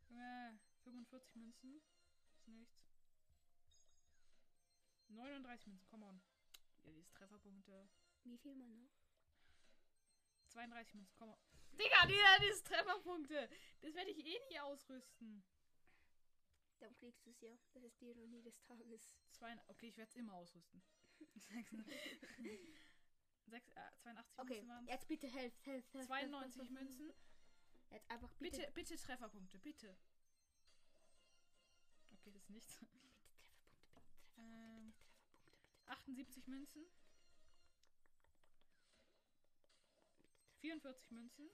Junge, 0.09 0.59
45 0.83 1.35
Münzen 1.35 1.81
ist 2.37 2.47
nichts. 2.47 2.75
39 5.09 5.67
Münzen, 5.67 5.87
come 5.87 6.05
on. 6.05 6.21
Ja, 6.83 6.91
dieses 6.91 7.09
Trefferpunkte. 7.11 7.89
Wie 8.23 8.37
viel 8.37 8.55
mal 8.55 8.69
noch? 8.69 8.91
32 10.55 10.93
Münzen, 10.95 11.21
on. 11.21 11.35
Digga, 11.73 12.05
Digga, 12.07 12.39
dieses 12.41 12.63
Trefferpunkte. 12.63 13.49
Das 13.81 13.93
werde 13.93 14.11
ich 14.11 14.25
eh 14.25 14.39
nie 14.49 14.59
ausrüsten. 14.61 15.43
Dann 16.79 16.93
kriegst 16.95 17.25
du 17.25 17.31
es 17.31 17.41
ja. 17.41 17.57
Das 17.73 17.83
ist 17.83 17.99
die 17.99 18.05
Ironie 18.07 18.41
des 18.41 18.61
Tages. 18.61 19.11
Zwei, 19.31 19.57
okay, 19.67 19.89
ich 19.89 19.97
werde 19.97 20.09
es 20.09 20.15
immer 20.15 20.33
ausrüsten. 20.33 20.81
Sechs, 21.35 21.71
sechs, 23.47 23.69
äh, 23.69 23.91
82 24.01 24.39
Okay, 24.39 24.53
Münzen 24.55 24.69
waren 24.69 24.87
jetzt 24.87 25.07
bitte 25.07 25.27
helft, 25.27 25.65
helft, 25.65 25.93
helft. 25.93 26.07
92 26.07 26.41
helft, 26.41 26.57
helft, 26.57 26.71
Münzen. 26.71 27.05
helft. 27.05 27.19
Jetzt 27.91 28.09
einfach 28.11 28.33
bitte. 28.35 28.57
Bitte, 28.57 28.71
bitte 28.73 28.95
Trefferpunkte, 28.97 29.59
bitte. 29.59 29.97
Okay, 32.13 32.31
das 32.31 32.41
ist 32.43 32.49
nichts. 32.49 32.79
Bitte 32.79 32.97
Trefferpunkte, 32.97 33.51
bitte 33.59 33.85
Trefferpunkte, 33.91 34.41
Ähm, 34.41 34.93
bitte 34.93 35.05
Trefferpunkte, 35.15 35.51
bitte. 35.53 35.91
78 35.91 36.47
Münzen. 36.47 36.85
44 40.65 41.11
Münzen. 41.11 41.47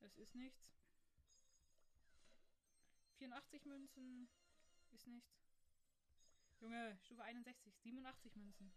Es 0.00 0.18
ist 0.18 0.34
nichts. 0.34 0.76
84 3.16 3.64
Münzen. 3.64 4.28
Ist 4.90 5.06
nichts. 5.06 5.42
Junge, 6.60 6.98
Stufe 7.00 7.22
61. 7.22 7.74
87 7.78 8.36
Münzen. 8.36 8.74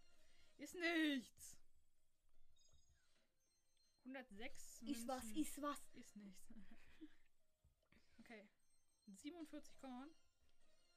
Ist 0.56 0.74
nichts. 0.76 1.58
106 4.04 4.80
Münzen. 4.80 4.96
Ist 4.96 5.08
was, 5.08 5.30
ist 5.32 5.60
was. 5.60 5.92
Ist 5.92 6.16
nichts. 6.16 6.54
okay. 8.20 8.48
47 9.08 9.76
Korn. 9.76 10.10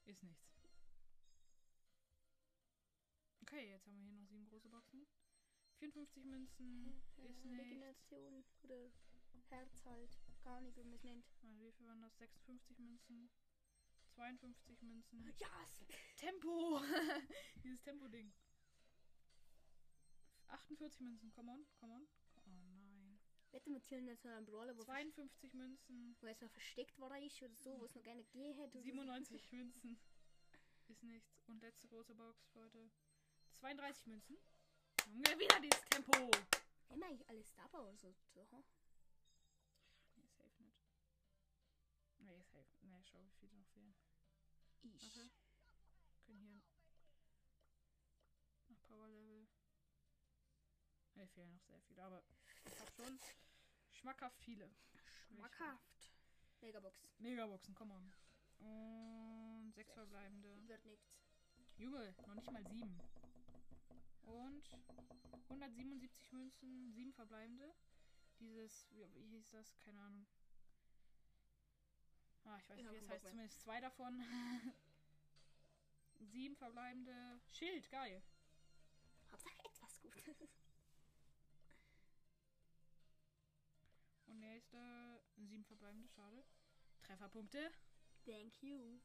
Ist 0.06 0.24
nichts. 0.24 0.58
Okay, 3.42 3.72
jetzt 3.72 3.86
haben 3.88 3.98
wir 3.98 4.04
hier 4.04 4.14
noch 4.14 4.26
sieben 4.26 4.46
große 4.46 4.70
Boxen. 4.70 5.06
54 5.82 6.26
Münzen. 6.26 6.86
Ist 7.18 7.44
nichts. 7.44 7.60
Regeneration 7.60 8.44
oder 8.62 8.92
Herz 9.50 9.84
halt. 9.84 10.16
Gar 10.44 10.62
nicht, 10.62 10.78
wie 10.78 10.84
man 10.84 10.94
es 10.94 11.04
nennt. 11.04 11.26
Warte, 11.42 11.60
wie 11.60 11.72
viel 11.72 11.88
waren 11.88 12.02
das? 12.02 12.16
56 12.20 12.78
Münzen. 12.78 13.32
52 14.14 14.82
Münzen. 14.84 15.34
Ja, 15.40 15.48
Tempo! 16.18 16.82
Dieses 17.64 17.82
Tempo-Ding. 17.82 18.32
48 20.50 21.00
Münzen. 21.02 21.32
Come 21.32 21.52
on, 21.52 21.66
come 21.80 21.94
on. 21.96 22.08
Oh 22.36 22.52
nein. 22.52 23.20
Wette 23.50 23.72
wir 23.72 23.84
zählen 23.84 24.08
jetzt 24.08 24.24
mal 24.24 24.36
einen 24.38 24.46
Brawler, 24.46 24.78
wo, 24.78 24.84
52 24.84 25.54
Münzen. 25.56 26.16
wo 26.22 26.28
jetzt 26.28 26.42
mal 26.42 26.50
versteckt 26.50 27.00
war 27.00 27.18
ist 27.20 27.42
oder 27.42 27.56
so, 27.56 27.80
wo 27.80 27.86
es 27.86 27.96
noch 27.96 28.04
gerne 28.04 28.24
gegeben 28.24 28.54
hätte. 28.54 28.62
oder 28.62 28.70
so. 28.70 28.82
97 28.82 29.52
Münzen. 29.52 29.98
Ist 30.90 31.02
nichts. 31.02 31.42
Und 31.48 31.62
letzte 31.62 31.88
große 31.88 32.14
Box 32.14 32.46
für 32.50 32.60
heute. 32.60 32.92
32 33.54 34.06
Münzen. 34.06 34.38
Junge, 35.08 35.40
wieder 35.40 35.60
dieses 35.60 35.82
Tempo! 35.90 36.12
Wir 36.90 37.06
eigentlich 37.06 37.30
alles 37.30 37.54
dabei 37.54 37.80
oder 37.80 37.96
so? 37.98 38.14
so? 38.34 38.64
Nee, 40.16 40.28
safe 40.28 40.64
nicht. 40.64 40.78
Nee, 42.20 42.44
safe. 42.44 42.68
Nee, 42.82 43.02
schau, 43.04 43.24
wie 43.24 43.32
viele 43.32 43.54
noch 43.56 43.68
fehlen. 43.68 43.96
Ich. 44.84 45.02
Warte. 45.02 45.30
Können 46.26 46.40
hier 46.40 46.52
nach 48.68 48.82
Power 48.84 49.08
Level. 49.10 49.48
Ne, 51.16 51.28
fehlen 51.28 51.52
noch 51.52 51.64
sehr 51.64 51.82
viele, 51.82 52.04
aber 52.04 52.24
ich 52.66 52.80
hab 52.80 52.92
schon 52.92 53.20
schmackhaft 53.90 54.40
viele. 54.40 54.70
Schmackhaft. 55.28 56.12
Megabox. 56.62 57.00
Megaboxen, 57.20 57.76
come 57.76 57.94
on. 57.94 58.14
Und 58.60 59.74
sechs 59.74 59.94
verbleibende. 59.94 60.68
Wird 60.68 60.86
nichts. 60.86 61.18
Junge, 61.78 62.14
noch 62.28 62.36
nicht 62.36 62.52
mal 62.52 62.64
sieben. 62.68 63.00
Und 64.24 64.64
177 65.50 66.32
Münzen, 66.32 66.92
sieben 66.94 67.14
verbleibende. 67.14 67.74
Dieses, 68.40 68.88
wie, 68.92 69.06
hieß 69.28 69.50
das? 69.50 69.78
Keine 69.80 70.02
Ahnung. 70.02 70.26
Ah, 72.46 72.58
ich 72.58 72.70
weiß 72.70 72.80
Ich 72.80 72.84
nicht, 72.84 72.94
wie 72.94 72.98
es 72.98 73.10
heißt. 73.10 73.24
mehr. 73.24 73.32
Zumindest 73.32 73.62
zwei 73.62 73.80
davon. 73.82 74.24
sieben 76.20 76.56
verbleibende. 76.56 77.40
Schild, 77.52 77.90
geil. 77.92 78.22
Hauptsache 79.32 79.60
etwas 79.66 80.02
Gutes. 80.02 80.50
Und 84.28 84.40
nächste, 84.40 85.22
sieben 85.36 85.66
verbleibende, 85.66 86.08
schade. 86.10 86.44
Trefferpunkte. 87.02 87.72
Thank 88.26 88.62
you. 88.64 89.00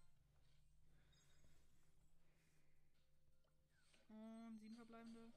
Und 4.09 4.46
verbleibende. 4.87 5.33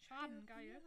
Schaden, 0.00 0.44
geil. 0.46 0.82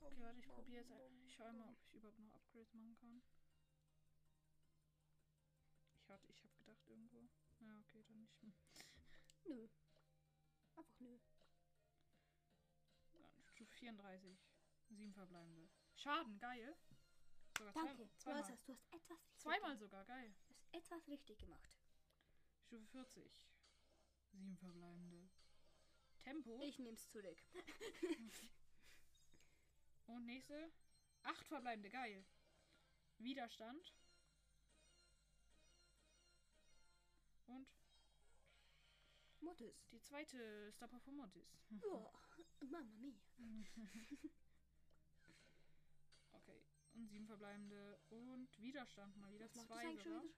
Okay, 0.00 0.20
warte, 0.20 0.38
ich 0.38 0.48
probiere 0.48 0.82
jetzt. 0.82 0.92
ein- 0.92 1.24
Ich 1.26 1.34
schaue 1.34 1.52
mal, 1.54 1.68
ob 1.70 1.80
ich 1.80 1.94
überhaupt 1.94 2.18
noch 2.18 2.34
Upgrades 2.34 2.74
machen 2.74 2.96
kann. 2.96 3.22
Ich 5.94 6.08
hatte, 6.10 6.28
ich 6.30 6.42
habe 6.44 6.54
gedacht 6.58 6.86
irgendwo. 6.86 7.28
Ja, 7.60 7.78
okay, 7.80 8.04
dann 8.06 8.18
nicht. 8.20 8.42
Hm. 8.42 8.52
Nö. 9.46 9.68
Einfach 10.76 11.00
nö. 11.00 11.18
Stufe 13.46 13.72
34. 13.76 14.38
Sieben 14.90 15.14
verbleibende. 15.14 15.68
Schaden, 15.94 16.38
geil. 16.38 16.76
Sogar 17.56 17.72
zwei, 17.72 17.84
Danke. 17.86 18.06
Du 18.06 18.18
zweimal. 18.18 18.42
hast, 18.42 18.68
du 18.68 18.72
hast 18.74 18.92
etwas 18.92 19.10
richtig 19.10 19.38
Zweimal 19.38 19.76
sogar, 19.78 20.04
geil. 20.04 20.34
Du 20.48 20.54
hast 20.54 20.66
etwas 20.72 21.08
richtig 21.08 21.38
gemacht. 21.38 21.78
Stufe 22.66 22.86
40. 22.86 23.46
Sieben 24.32 24.56
verbleibende. 24.58 25.30
Tempo. 26.24 26.58
Ich 26.62 26.78
nehm's 26.78 27.08
zurück. 27.10 27.38
Und 30.06 30.24
nächste. 30.26 30.70
Acht 31.22 31.46
verbleibende, 31.46 31.90
geil. 31.90 32.24
Widerstand. 33.18 33.94
Und 37.46 37.66
Mortis. 39.40 39.86
die 39.90 40.00
zweite 40.02 40.72
Star 40.72 40.88
Performantis. 40.88 41.56
Oh, 41.82 42.10
Mama 42.60 42.82
mia. 42.98 43.14
Okay. 46.32 46.60
Und 46.94 47.08
sieben 47.08 47.26
verbleibende. 47.26 47.98
Und 48.10 48.58
Widerstand 48.60 49.16
mal 49.16 49.32
wieder. 49.32 49.44
Was 49.44 49.54
macht 49.54 49.70
das 49.70 49.76
Zwei 49.76 49.86
eigentlich 49.86 50.02
schon 50.02 50.12
sogar. 50.12 50.24
wieder? 50.24 50.34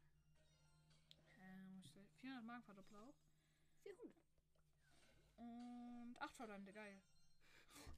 Das? 1.94 2.08
400 2.20 2.44
Magenverdoppler 2.44 3.02
auch. 3.02 3.14
400. 3.82 4.14
Und 5.36 6.16
acht 6.18 6.34
verbleibende, 6.36 6.72
geil. 6.72 7.00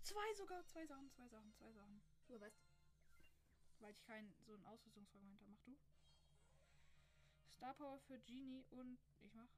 Zwei 0.02 0.34
sogar. 0.34 0.64
Zwei 0.66 0.86
Sachen, 0.86 1.10
zwei 1.10 1.28
Sachen, 1.28 1.52
zwei 1.54 1.72
Sachen. 1.72 2.02
Aber 2.28 2.40
was? 2.40 2.52
Weil 3.80 3.92
ich 3.92 4.02
kein 4.02 4.34
so 4.44 4.54
ein 4.54 4.64
Ausrüstungsfragment 4.64 5.40
habe. 5.40 5.50
Mach 5.50 5.62
du. 5.62 5.76
Star 7.50 7.74
Power 7.74 7.98
für 8.00 8.18
Genie 8.20 8.64
und 8.70 8.98
ich 9.20 9.34
mach. 9.34 9.50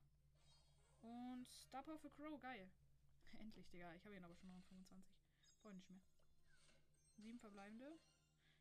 Und 1.02 1.48
Star 1.48 1.82
Power 1.82 1.98
für 1.98 2.10
Crow, 2.10 2.40
geil. 2.40 2.70
Endlich, 3.38 3.68
Digga. 3.70 3.94
Ich 3.94 4.04
habe 4.04 4.16
ihn 4.16 4.24
aber 4.24 4.34
schon 4.36 4.48
noch 4.48 4.56
in 4.56 4.64
25. 4.64 5.14
Brauche 5.62 5.72
ich 5.72 5.78
nicht 5.78 5.90
mehr. 5.90 6.00
Sieben 7.16 7.38
verbleibende. 7.38 7.98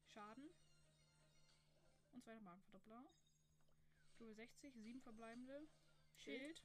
Schaden. 0.07 0.49
Und 2.11 2.23
zweiter 2.23 2.41
Magenverdoppler. 2.41 3.05
Stufe 4.15 4.33
60, 4.33 4.73
sieben 4.75 5.01
verbleibende. 5.01 5.67
Schild. 6.15 6.63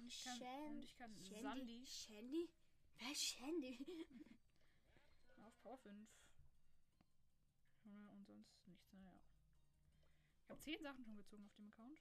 Und 0.00 0.06
ich 0.08 0.24
kann, 0.24 0.40
und 0.40 0.82
ich 0.82 0.96
kann 0.96 1.14
Sandy 1.14 1.86
Shandy? 1.86 2.48
Wer 2.98 3.12
ist 3.12 3.22
Shandy? 3.22 3.78
auf 5.44 5.60
Power 5.60 5.78
5. 5.78 6.08
Ja, 7.84 8.10
Und 8.12 8.26
sonst 8.26 8.66
nichts, 8.66 8.92
naja. 8.92 9.12
Ich 10.42 10.50
habe 10.50 10.60
10 10.60 10.82
Sachen 10.82 11.04
schon 11.04 11.16
gezogen 11.16 11.44
auf 11.44 11.54
dem 11.54 11.66
Account. 11.66 12.00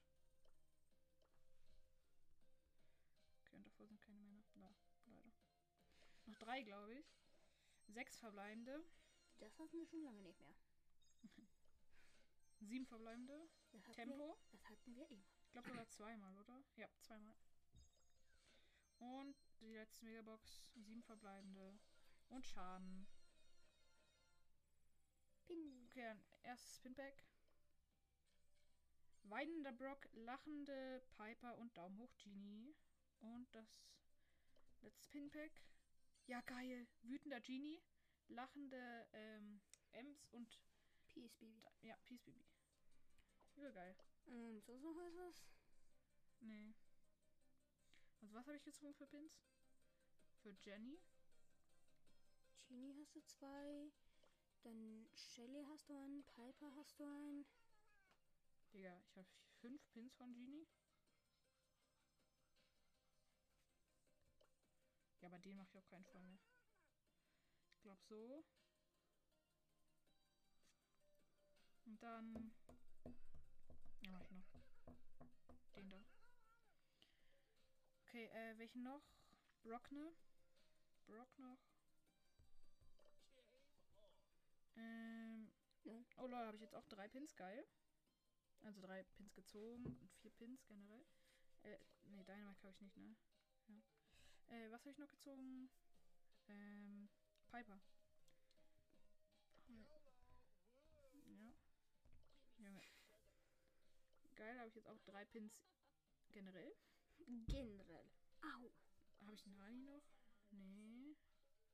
Okay, 3.41 3.55
und 3.57 3.65
davor 3.67 3.87
sind 3.87 4.01
keine 4.01 4.21
mehr. 4.21 4.43
Da, 4.53 4.73
leider. 5.07 5.31
Noch 6.25 6.37
drei, 6.37 6.63
glaube 6.63 6.93
ich. 6.95 7.05
Sechs 7.87 8.17
verbleibende. 8.17 8.85
Das 9.39 9.59
hatten 9.59 9.77
wir 9.77 9.85
schon 9.85 10.03
lange 10.03 10.21
nicht 10.21 10.39
mehr. 10.39 10.55
Sieben 12.61 12.85
verbleibende. 12.85 13.49
Das 13.71 13.83
Tempo. 13.95 14.17
Wir, 14.17 14.37
das 14.51 14.69
hatten 14.69 14.95
wir 14.95 15.09
immer. 15.09 15.25
Ich 15.43 15.51
glaube 15.51 15.69
sogar 15.69 15.89
zweimal, 15.89 16.37
oder? 16.37 16.63
Ja, 16.75 16.87
zweimal. 17.01 17.35
Und 18.99 19.35
die 19.61 19.73
letzte 19.73 20.05
Megabox. 20.05 20.61
Sieben 20.75 21.03
verbleibende. 21.03 21.79
Und 22.29 22.45
Schaden. 22.45 23.07
Pin. 25.45 25.83
Okay, 25.87 26.03
dann 26.03 26.23
erstes 26.43 26.75
Spinback. 26.75 27.25
Weinender 29.23 29.71
Brock, 29.71 30.07
lachende 30.13 31.01
Piper 31.17 31.57
und 31.57 31.75
Daumen 31.77 31.97
hoch 31.99 32.15
Genie. 32.17 32.75
Und 33.19 33.53
das 33.53 33.89
letzte 34.81 35.09
Pinpack. 35.09 35.51
Ja, 36.27 36.41
geil. 36.41 36.87
Wütender 37.01 37.41
Genie, 37.41 37.81
lachende 38.27 39.07
ähm, 39.13 39.61
Ems 39.91 40.27
und 40.31 40.59
PSB. 41.07 41.59
da, 41.61 41.71
ja, 41.81 41.97
Peace 42.05 42.21
Baby. 42.23 42.45
Übel 43.55 43.73
geil. 43.73 43.95
Und 44.25 44.63
sonst 44.63 44.83
noch 44.83 44.97
etwas? 44.99 45.43
Nee. 46.39 46.73
Also 48.21 48.33
was 48.33 48.47
habe 48.47 48.57
ich 48.57 48.63
gezogen 48.63 48.93
für 48.93 49.07
Pins? 49.07 49.39
Für 50.41 50.51
Jenny. 50.61 50.99
Genie 52.67 52.93
hast 52.99 53.15
du 53.15 53.21
zwei. 53.25 53.91
Dann 54.61 55.07
Shelly 55.15 55.63
hast 55.69 55.89
du 55.89 55.93
einen. 55.93 56.23
Piper 56.25 56.75
hast 56.75 56.99
du 56.99 57.03
einen. 57.03 57.45
Digga, 58.73 59.01
ich 59.09 59.17
habe 59.17 59.27
fünf 59.61 59.81
Pins 59.89 60.13
von 60.15 60.33
Genie. 60.33 60.67
Ja, 65.21 65.27
aber 65.27 65.39
den 65.39 65.57
mache 65.57 65.69
ich 65.69 65.77
auf 65.77 65.87
keinen 65.87 66.05
Fall 66.05 66.21
mehr. 66.21 66.39
Ich 67.71 67.81
glaube 67.81 68.01
so. 68.03 68.45
Und 71.85 72.03
dann. 72.03 72.53
Ja, 74.01 74.09
mach 74.11 74.21
ich 74.21 74.31
noch. 74.31 74.45
Den 75.75 75.89
da. 75.89 76.03
Okay, 78.09 78.25
äh, 78.33 78.57
welchen 78.57 78.81
noch? 78.81 79.03
Brockner. 79.61 80.11
Brock 81.05 81.37
noch. 81.37 81.59
Ähm. 84.77 85.51
Ja. 85.83 85.93
Oh 86.17 86.25
Leute, 86.25 86.47
habe 86.47 86.57
ich 86.57 86.63
jetzt 86.63 86.73
auch 86.73 86.87
drei 86.87 87.07
Pins, 87.07 87.35
geil. 87.35 87.63
Also 88.63 88.81
drei 88.81 89.03
Pins 89.03 89.31
gezogen 89.35 89.85
und 90.01 90.11
vier 90.15 90.31
Pins 90.31 90.65
generell. 90.65 91.05
Äh, 91.61 91.77
nee, 92.05 92.23
Dynamite 92.23 92.63
habe 92.63 92.71
ich 92.73 92.81
nicht, 92.81 92.97
ne? 92.97 93.15
Ja. 93.67 94.55
Äh, 94.55 94.71
was 94.71 94.81
habe 94.81 94.89
ich 94.91 94.97
noch 94.97 95.11
gezogen? 95.11 95.69
Ähm, 96.47 97.09
Piper. 97.51 97.79
Ja. 99.67 100.01
Junge. 101.27 101.53
Geil, 104.35 104.57
habe 104.57 104.69
ich 104.69 104.75
jetzt 104.75 104.87
auch 104.87 104.99
drei 105.05 105.25
Pins 105.25 105.53
generell. 106.31 106.73
Generell. 107.27 108.09
Au. 108.41 108.71
Habe 109.21 109.33
ich 109.33 109.43
den 109.43 109.57
Hani 109.59 109.81
noch? 109.83 110.03
Nee. 110.51 111.15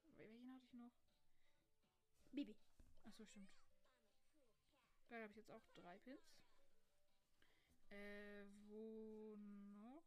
Wel- 0.05 0.17
Welchen 0.17 0.53
hatte 0.53 0.65
ich 0.65 0.73
noch? 0.73 0.91
Bibi. 2.31 2.55
Achso, 3.03 3.25
stimmt. 3.25 3.49
Geil, 5.07 5.21
habe 5.23 5.31
ich 5.31 5.37
jetzt 5.37 5.51
auch 5.51 5.65
drei 5.75 5.97
Pins. 5.99 6.21
Äh, 7.89 8.45
wo 8.67 9.35
noch? 9.37 10.03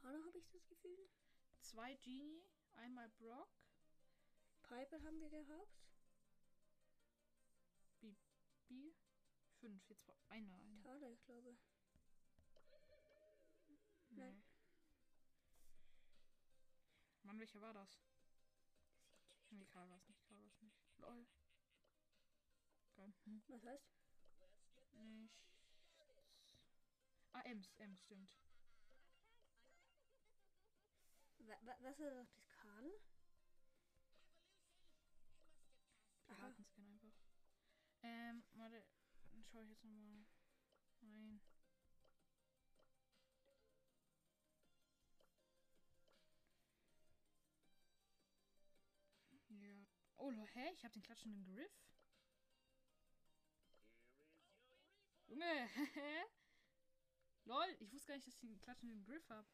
Tana 0.00 0.24
habe 0.24 0.38
ich 0.38 0.48
das 0.50 0.66
Gefühl. 0.68 1.08
Zwei 1.60 1.94
Genie, 1.96 2.42
einmal 2.74 3.08
Brock, 3.10 3.50
Piper 4.62 5.02
haben 5.02 5.20
wir 5.20 5.30
gehabt. 5.30 5.82
B. 8.68 8.92
Fünf, 9.60 9.88
jetzt 9.88 10.04
bra- 10.06 10.16
einer. 10.28 10.54
einer. 10.56 10.82
Tana, 10.82 11.10
ich 11.10 11.22
glaube. 11.24 11.56
Nee. 14.14 14.20
Nein. 14.20 14.42
Mann, 17.22 17.38
welcher 17.38 17.60
war 17.60 17.72
das? 17.72 17.98
Nee, 19.50 19.66
Karl 19.66 19.88
war 19.90 19.96
es 19.98 20.08
nicht. 20.08 20.22
Karl 20.26 20.40
war 20.40 20.48
es 20.48 20.62
nicht. 20.62 20.76
Lol. 20.98 21.26
Geil. 22.94 23.12
Hm. 23.24 23.42
Was 23.48 23.64
heißt? 23.64 23.92
Nicht. 24.92 25.34
Ah, 27.32 27.40
Ems, 27.44 27.72
Ems, 27.78 28.00
stimmt. 28.02 28.30
Wa 31.38 31.54
wa 31.62 31.74
was 31.80 31.98
ist 31.98 32.14
das 32.14 32.46
Karl? 32.48 32.92
Aha. 36.28 36.34
Piratenskin 36.36 36.86
einfach. 36.86 37.14
Ähm, 38.02 38.44
warte. 38.54 38.84
Dann 39.32 39.44
schaue 39.44 39.62
ich 39.64 39.70
jetzt 39.70 39.84
nochmal 39.84 40.24
rein. 41.02 41.40
Oh, 50.22 50.30
hä? 50.54 50.70
Ich 50.72 50.84
habe 50.84 50.94
den 50.94 51.02
klatschenden 51.02 51.44
Griff. 51.44 51.72
Junge? 55.26 55.68
Lol, 57.44 57.76
ich 57.80 57.92
wusste 57.92 58.06
gar 58.06 58.14
nicht, 58.14 58.28
dass 58.28 58.34
ich 58.34 58.40
den 58.40 58.60
klatschenden 58.60 59.02
Griff 59.02 59.28
habe. 59.28 59.48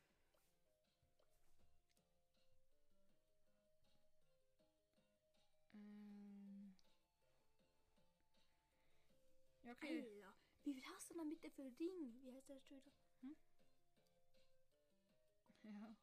Ähm. 5.72 6.74
Ja, 9.62 9.72
okay. 9.72 10.02
Alter. 10.02 10.34
Wie 10.64 10.74
viel 10.74 10.84
hast 10.84 11.08
du 11.08 11.14
damit 11.14 11.40
für 11.40 11.70
Ding? 11.70 12.20
Wie 12.22 12.30
heißt 12.30 12.50
der 12.50 12.62
Töter? 12.62 12.92
Ja. 13.22 13.30
Ja. 15.62 15.96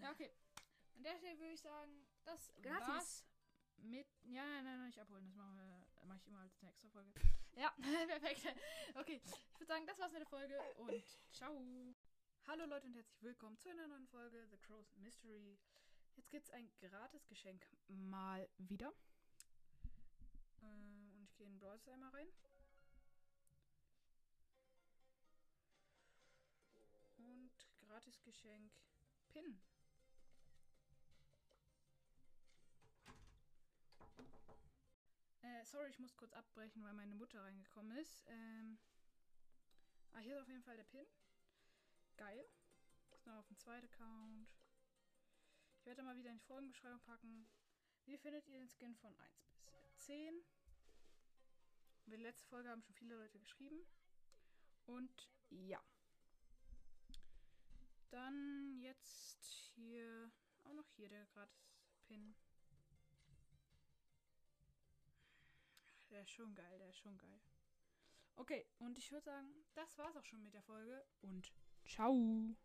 Ja, 0.00 0.10
okay. 0.12 0.30
An 0.96 1.02
der 1.02 1.16
Stelle 1.18 1.38
würde 1.38 1.52
ich 1.52 1.60
sagen, 1.60 2.06
das 2.24 2.52
Gratis. 2.62 2.88
war's 2.88 3.24
mit. 3.76 4.06
Ja, 4.24 4.42
nein, 4.44 4.64
nein, 4.64 4.86
nicht 4.86 4.98
abholen. 4.98 5.24
Das 5.26 5.34
machen 5.34 5.56
wir, 5.56 5.86
mache 6.06 6.18
ich 6.18 6.26
immer 6.26 6.40
als 6.40 6.62
extra 6.62 6.88
Folge. 6.88 7.12
Ja, 7.56 7.70
perfekt. 8.06 8.54
Okay, 8.94 9.20
ich 9.24 9.58
würde 9.58 9.66
sagen, 9.66 9.84
das 9.84 9.98
war's 9.98 10.12
mit 10.12 10.20
der 10.20 10.28
Folge 10.28 10.56
und 10.76 11.04
ciao. 11.32 11.60
Hallo 12.46 12.66
Leute 12.66 12.86
und 12.86 12.94
herzlich 12.94 13.20
willkommen 13.20 13.58
zu 13.58 13.68
einer 13.68 13.88
neuen 13.88 14.06
Folge 14.06 14.46
The 14.48 14.58
Crow's 14.58 14.94
Mystery. 14.94 15.58
Jetzt 16.14 16.30
gibt's 16.30 16.50
ein 16.50 16.70
gratis 16.78 17.26
Geschenk 17.26 17.66
mal 17.88 18.48
wieder. 18.58 18.94
Äh, 20.62 21.10
und 21.16 21.24
ich 21.24 21.34
gehe 21.36 21.48
in 21.48 21.58
Brawl 21.58 21.80
einmal 21.92 22.10
rein. 22.10 22.28
Und 27.98 28.04
gratis 28.04 28.22
Geschenk 28.22 28.72
Pin. 29.26 29.60
Äh, 35.42 35.64
sorry, 35.64 35.90
ich 35.90 35.98
muss 35.98 36.14
kurz 36.14 36.32
abbrechen, 36.32 36.84
weil 36.84 36.92
meine 36.92 37.16
Mutter 37.16 37.42
reingekommen 37.42 37.96
ist. 37.96 38.22
Ähm, 38.28 38.78
ah, 40.12 40.20
hier 40.20 40.36
ist 40.36 40.42
auf 40.42 40.48
jeden 40.48 40.62
Fall 40.62 40.76
der 40.76 40.84
Pin. 40.84 41.06
Geil. 42.16 42.44
Ist 43.10 43.26
noch 43.26 43.34
auf 43.34 43.48
dem 43.48 43.58
zweiten 43.58 43.86
Account. 43.86 44.48
Ich 45.80 45.84
werde 45.84 46.04
mal 46.04 46.16
wieder 46.16 46.30
in 46.30 46.38
die 46.38 46.44
Folgenbeschreibung 46.44 47.00
packen. 47.00 47.48
Wie 48.04 48.16
findet 48.16 48.46
ihr 48.46 48.60
den 48.60 48.68
Skin 48.68 48.94
von 48.94 49.12
1 49.16 49.48
bis 49.64 49.96
10? 50.04 50.36
Und 52.06 52.12
die 52.12 52.16
letzte 52.16 52.46
Folge 52.46 52.68
haben 52.70 52.82
schon 52.82 52.94
viele 52.94 53.16
Leute 53.16 53.40
geschrieben. 53.40 53.84
Und 54.86 55.28
ja. 55.50 55.82
Dann 58.10 58.78
jetzt 58.80 59.44
hier 59.74 60.30
auch 60.64 60.72
noch 60.72 60.88
hier 60.90 61.08
der 61.08 61.26
Gratis-Pin. 61.26 62.34
Der 66.10 66.22
ist 66.22 66.30
schon 66.30 66.54
geil, 66.54 66.78
der 66.78 66.88
ist 66.88 66.98
schon 66.98 67.18
geil. 67.18 67.40
Okay, 68.36 68.66
und 68.78 68.96
ich 68.98 69.10
würde 69.12 69.24
sagen, 69.24 69.48
das 69.74 69.98
war's 69.98 70.16
auch 70.16 70.24
schon 70.24 70.42
mit 70.42 70.54
der 70.54 70.62
Folge 70.62 71.04
und 71.20 71.52
ciao. 71.84 72.56